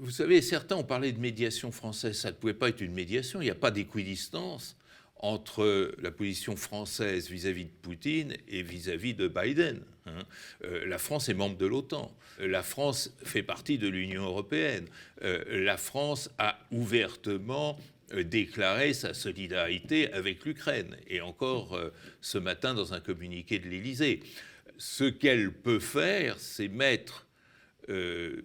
vous 0.00 0.10
savez, 0.10 0.42
certains 0.42 0.76
ont 0.76 0.84
parlé 0.84 1.10
de 1.12 1.18
médiation 1.18 1.72
française. 1.72 2.16
Ça 2.16 2.30
ne 2.30 2.36
pouvait 2.36 2.54
pas 2.54 2.68
être 2.68 2.80
une 2.80 2.92
médiation. 2.92 3.40
Il 3.40 3.44
n'y 3.44 3.50
a 3.50 3.56
pas 3.56 3.72
d'équidistance 3.72 4.76
entre 5.16 5.92
la 6.00 6.12
position 6.12 6.54
française 6.54 7.28
vis-à-vis 7.28 7.64
de 7.64 7.70
Poutine 7.82 8.36
et 8.46 8.62
vis-à-vis 8.62 9.14
de 9.14 9.26
Biden. 9.26 9.80
Hein. 10.06 10.22
Euh, 10.64 10.86
la 10.86 10.98
France 10.98 11.28
est 11.28 11.34
membre 11.34 11.56
de 11.56 11.66
l'OTAN. 11.66 12.14
La 12.38 12.62
France 12.62 13.12
fait 13.24 13.42
partie 13.42 13.78
de 13.78 13.88
l'Union 13.88 14.22
européenne. 14.22 14.86
Euh, 15.22 15.64
la 15.64 15.76
France 15.76 16.30
a 16.38 16.58
ouvertement 16.70 17.76
euh, 18.12 18.24
déclaré 18.24 18.94
sa 18.94 19.14
solidarité 19.14 20.12
avec 20.12 20.44
l'Ukraine, 20.44 20.96
et 21.06 21.20
encore 21.20 21.78
ce 22.20 22.38
matin 22.38 22.74
dans 22.74 22.94
un 22.94 23.00
communiqué 23.00 23.58
de 23.58 23.68
l'Élysée. 23.68 24.20
Ce 24.76 25.04
qu'elle 25.04 25.52
peut 25.52 25.80
faire, 25.80 26.38
c'est 26.38 26.68
mettre 26.68 27.26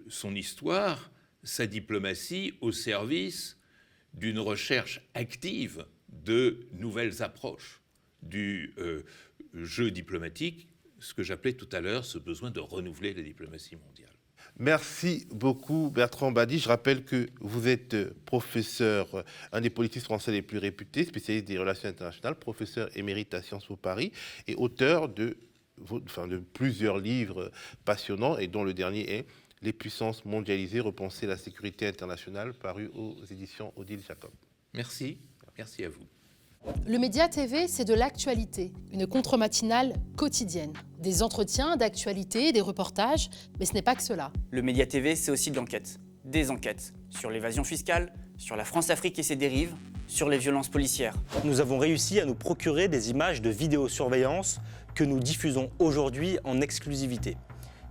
son 0.08 0.34
histoire, 0.36 1.12
sa 1.44 1.68
diplomatie 1.68 2.54
au 2.62 2.72
service 2.72 3.58
d'une 4.14 4.40
recherche 4.40 5.02
active 5.14 5.86
de 6.08 6.68
nouvelles 6.72 7.22
approches 7.22 7.82
du 8.22 8.74
euh, 8.78 9.04
jeu 9.54 9.92
diplomatique, 9.92 10.68
ce 11.00 11.14
que 11.14 11.24
j'appelais 11.24 11.54
tout 11.54 11.70
à 11.72 11.82
l'heure 11.82 12.06
ce 12.06 12.18
besoin 12.18 12.52
de 12.52 12.60
renouveler 12.60 13.14
la 13.14 13.24
diplomatie 13.24 13.76
mondiale. 13.76 14.13
Merci 14.60 15.26
beaucoup 15.32 15.90
Bertrand 15.94 16.32
Badi. 16.32 16.60
Je 16.60 16.68
rappelle 16.68 17.04
que 17.04 17.28
vous 17.42 17.68
êtes 17.68 18.14
professeur, 18.26 19.24
un 19.52 19.62
des 19.62 19.72
politistes 19.72 20.06
français 20.06 20.32
les 20.32 20.44
plus 20.44 20.60
réputés, 20.60 21.06
spécialiste 21.06 21.48
des 21.48 21.58
relations 21.58 21.90
internationales, 21.90 22.36
professeur 22.36 22.90
émérite 22.96 23.34
à 23.34 23.42
Sciences 23.42 23.66
Po 23.66 23.76
Paris 23.76 24.12
et 24.48 24.56
auteur 24.56 25.10
de, 25.10 25.38
plusieurs 26.54 27.00
livres 27.00 27.52
passionnants 27.84 28.38
et 28.38 28.48
dont 28.48 28.64
le 28.64 28.76
dernier 28.76 29.12
est 29.12 29.26
Les 29.64 29.74
puissances 29.74 30.24
mondialisées, 30.26 30.82
repenser 30.82 31.26
la 31.26 31.38
sécurité 31.38 31.88
internationale, 31.88 32.54
paru 32.54 32.92
aux 32.94 33.16
éditions 33.32 33.74
Odile 33.76 34.02
Jacob. 34.08 34.32
Merci. 34.74 35.18
Merci 35.58 35.84
à 35.86 35.90
vous. 35.90 36.06
Le 36.86 36.98
Média 36.98 37.28
TV, 37.28 37.68
c'est 37.68 37.86
de 37.86 37.94
l'actualité, 37.94 38.72
une 38.92 39.08
contre-matinale 39.08 39.94
quotidienne. 40.16 40.74
Des 41.00 41.24
entretiens 41.24 41.76
d'actualité, 41.76 42.52
des 42.52 42.62
reportages, 42.62 43.30
mais 43.60 43.66
ce 43.66 43.74
n'est 43.74 43.82
pas 43.82 43.96
que 43.96 44.04
cela. 44.04 44.32
Le 44.52 44.62
Média 44.62 44.86
TV, 44.86 45.16
c'est 45.16 45.32
aussi 45.32 45.52
de 45.52 45.56
l'enquête. 45.56 46.00
Des 46.24 46.52
enquêtes 46.52 46.94
sur 47.10 47.30
l'évasion 47.30 47.64
fiscale, 47.64 48.14
sur 48.38 48.56
la 48.56 48.64
France-Afrique 48.64 49.20
et 49.20 49.24
ses 49.24 49.36
dérives, 49.36 49.76
sur 50.08 50.30
les 50.30 50.38
violences 50.38 50.70
policières. 50.70 51.16
Nous 51.44 51.60
avons 51.60 51.80
réussi 51.80 52.20
à 52.20 52.26
nous 52.26 52.36
procurer 52.36 52.88
des 52.88 53.10
images 53.10 53.42
de 53.42 53.50
vidéosurveillance 53.50 54.60
que 54.96 55.04
nous 55.04 55.20
diffusons 55.20 55.70
aujourd'hui 55.80 56.38
en 56.44 56.62
exclusivité. 56.62 57.36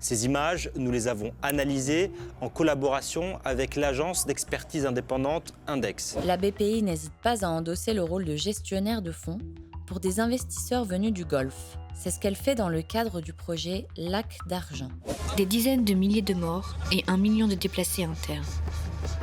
Ces 0.03 0.25
images, 0.25 0.69
nous 0.75 0.91
les 0.91 1.07
avons 1.07 1.31
analysées 1.43 2.11
en 2.41 2.49
collaboration 2.49 3.39
avec 3.45 3.77
l'agence 3.77 4.27
d'expertise 4.27 4.85
indépendante 4.85 5.55
Index. 5.69 6.17
La 6.27 6.37
BPI 6.37 6.83
n'hésite 6.83 7.13
pas 7.23 7.45
à 7.45 7.49
endosser 7.49 7.95
le 7.95 8.03
rôle 8.03 8.25
de 8.25 8.35
gestionnaire 8.35 9.01
de 9.01 9.13
fonds 9.13 9.39
pour 9.87 10.01
des 10.01 10.19
investisseurs 10.19 10.85
venus 10.85 11.13
du 11.13 11.25
Golfe. 11.25 11.79
C'est 11.95 12.11
ce 12.11 12.19
qu'elle 12.19 12.35
fait 12.35 12.57
dans 12.57 12.69
le 12.69 12.83
cadre 12.83 13.21
du 13.21 13.33
projet 13.33 13.87
Lac 13.97 14.39
d'argent. 14.49 14.91
Des 15.37 15.47
dizaines 15.47 15.85
de 15.85 15.95
milliers 15.95 16.21
de 16.21 16.35
morts 16.35 16.77
et 16.91 17.05
un 17.07 17.17
million 17.17 17.47
de 17.47 17.55
déplacés 17.55 18.03
internes. 18.03 18.43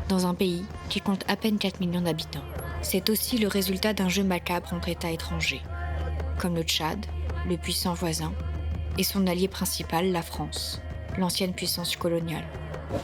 Dans 0.08 0.28
un 0.28 0.34
pays 0.34 0.64
qui 0.88 1.02
compte 1.02 1.26
à 1.28 1.36
peine 1.36 1.58
4 1.58 1.82
millions 1.82 2.02
d'habitants. 2.02 2.46
C'est 2.84 3.10
aussi 3.10 3.38
le 3.38 3.50
résultat 3.50 3.92
d'un 3.92 4.08
jeu 4.08 4.24
macabre 4.24 4.74
entre 4.74 4.88
États 4.88 5.12
étrangers, 5.12 5.62
comme 6.38 6.56
le 6.56 6.64
Tchad, 6.64 7.06
le 7.50 7.58
puissant 7.58 7.94
voisin, 7.94 8.32
et 9.00 9.04
son 9.04 9.26
allié 9.28 9.48
principal, 9.48 10.12
la 10.12 10.22
France, 10.22 10.82
l'ancienne 11.18 11.54
puissance 11.54 11.96
coloniale. 11.96 12.44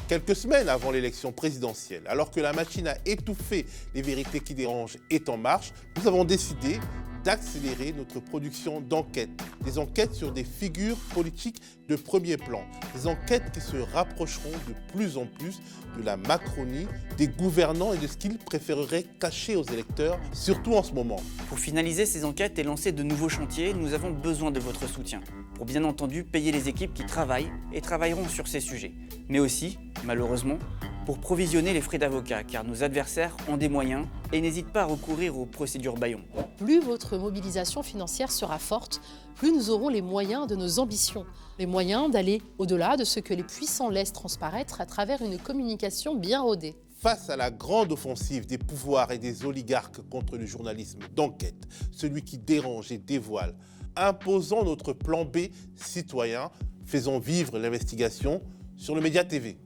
Quelques 0.10 0.36
semaines 0.36 0.67
avant 0.67 0.91
l'élection 0.91 1.31
présidentielle, 1.31 2.03
alors 2.08 2.31
que 2.31 2.41
la 2.41 2.51
machine 2.51 2.88
à 2.89 2.97
étouffer 3.05 3.65
les 3.93 4.01
vérités 4.01 4.41
qui 4.41 4.53
dérangent 4.53 4.97
est 5.10 5.29
en 5.29 5.38
marche, 5.38 5.71
nous 5.95 6.05
avons 6.05 6.25
décidé 6.25 6.79
d'accélérer 7.25 7.93
notre 7.97 8.19
production 8.19 8.79
d'enquêtes. 8.79 9.29
Des 9.65 9.79
enquêtes 9.79 10.13
sur 10.13 10.31
des 10.31 10.43
figures 10.43 10.97
politiques 11.13 11.59
de 11.89 11.95
premier 11.95 12.38
plan. 12.38 12.61
Des 12.93 13.07
enquêtes 13.07 13.51
qui 13.51 13.59
se 13.59 13.77
rapprocheront 13.77 14.51
de 14.67 14.93
plus 14.93 15.17
en 15.17 15.25
plus 15.25 15.59
de 15.97 16.03
la 16.03 16.17
Macronie, 16.17 16.88
des 17.17 17.27
gouvernants 17.27 17.93
et 17.93 17.97
de 17.97 18.07
ce 18.07 18.15
qu'ils 18.15 18.38
préféreraient 18.38 19.05
cacher 19.19 19.55
aux 19.55 19.63
électeurs, 19.63 20.19
surtout 20.33 20.75
en 20.75 20.83
ce 20.83 20.93
moment. 20.93 21.21
Pour 21.49 21.57
finaliser 21.57 22.05
ces 22.05 22.25
enquêtes 22.25 22.59
et 22.59 22.63
lancer 22.63 22.91
de 22.91 23.01
nouveaux 23.01 23.29
chantiers, 23.29 23.73
nous 23.73 23.93
avons 23.93 24.11
besoin 24.11 24.51
de 24.51 24.59
votre 24.59 24.88
soutien. 24.88 25.21
Pour 25.55 25.65
bien 25.65 25.83
entendu 25.83 26.23
payer 26.23 26.51
les 26.51 26.69
équipes 26.69 26.93
qui 26.93 27.05
travaillent 27.05 27.51
et 27.73 27.81
travailleront 27.81 28.27
sur 28.27 28.47
ces 28.47 28.59
sujets. 28.59 28.93
Mais 29.29 29.39
aussi, 29.39 29.79
malheureusement, 30.03 30.59
pour 31.05 31.19
provisionner 31.19 31.71
les 31.71 31.81
frais 31.81 31.99
d'avocat, 31.99 32.43
car 32.43 32.63
nos 32.63 32.83
adversaires 32.83 33.37
ont 33.47 33.57
des 33.57 33.69
moyens 33.69 34.07
et 34.33 34.41
n'hésitent 34.41 34.71
pas 34.71 34.81
à 34.81 34.85
recourir 34.85 35.37
aux 35.37 35.45
procédures 35.45 35.95
Bayon. 35.95 36.21
Plus 36.57 36.79
votre 36.79 37.17
mobilisation 37.17 37.83
financière 37.83 38.31
sera 38.31 38.57
forte, 38.57 39.01
plus 39.35 39.51
nous 39.51 39.69
aurons 39.69 39.89
les 39.89 40.01
moyens 40.01 40.47
de 40.47 40.55
nos 40.55 40.79
ambitions, 40.79 41.25
les 41.59 41.67
moyens 41.67 42.09
d'aller 42.09 42.41
au-delà 42.57 42.97
de 42.97 43.03
ce 43.03 43.19
que 43.19 43.33
les 43.33 43.43
puissants 43.43 43.89
laissent 43.89 44.13
transparaître 44.13 44.81
à 44.81 44.85
travers 44.85 45.21
une 45.21 45.37
communication 45.37 46.15
bien 46.15 46.41
rodée. 46.41 46.75
Face 46.97 47.29
à 47.29 47.35
la 47.35 47.51
grande 47.51 47.91
offensive 47.91 48.47
des 48.47 48.57
pouvoirs 48.57 49.11
et 49.11 49.19
des 49.19 49.45
oligarques 49.45 50.01
contre 50.09 50.37
le 50.37 50.47
journalisme 50.47 50.99
d'enquête, 51.15 51.67
celui 51.91 52.23
qui 52.23 52.39
dérange 52.39 52.91
et 52.91 52.97
dévoile, 52.97 53.53
imposons 53.95 54.63
notre 54.63 54.93
plan 54.93 55.23
B 55.23 55.49
citoyen, 55.75 56.49
faisons 56.85 57.19
vivre 57.19 57.59
l'investigation 57.59 58.41
sur 58.75 58.95
le 58.95 59.01
Média 59.01 59.23
TV. 59.23 59.57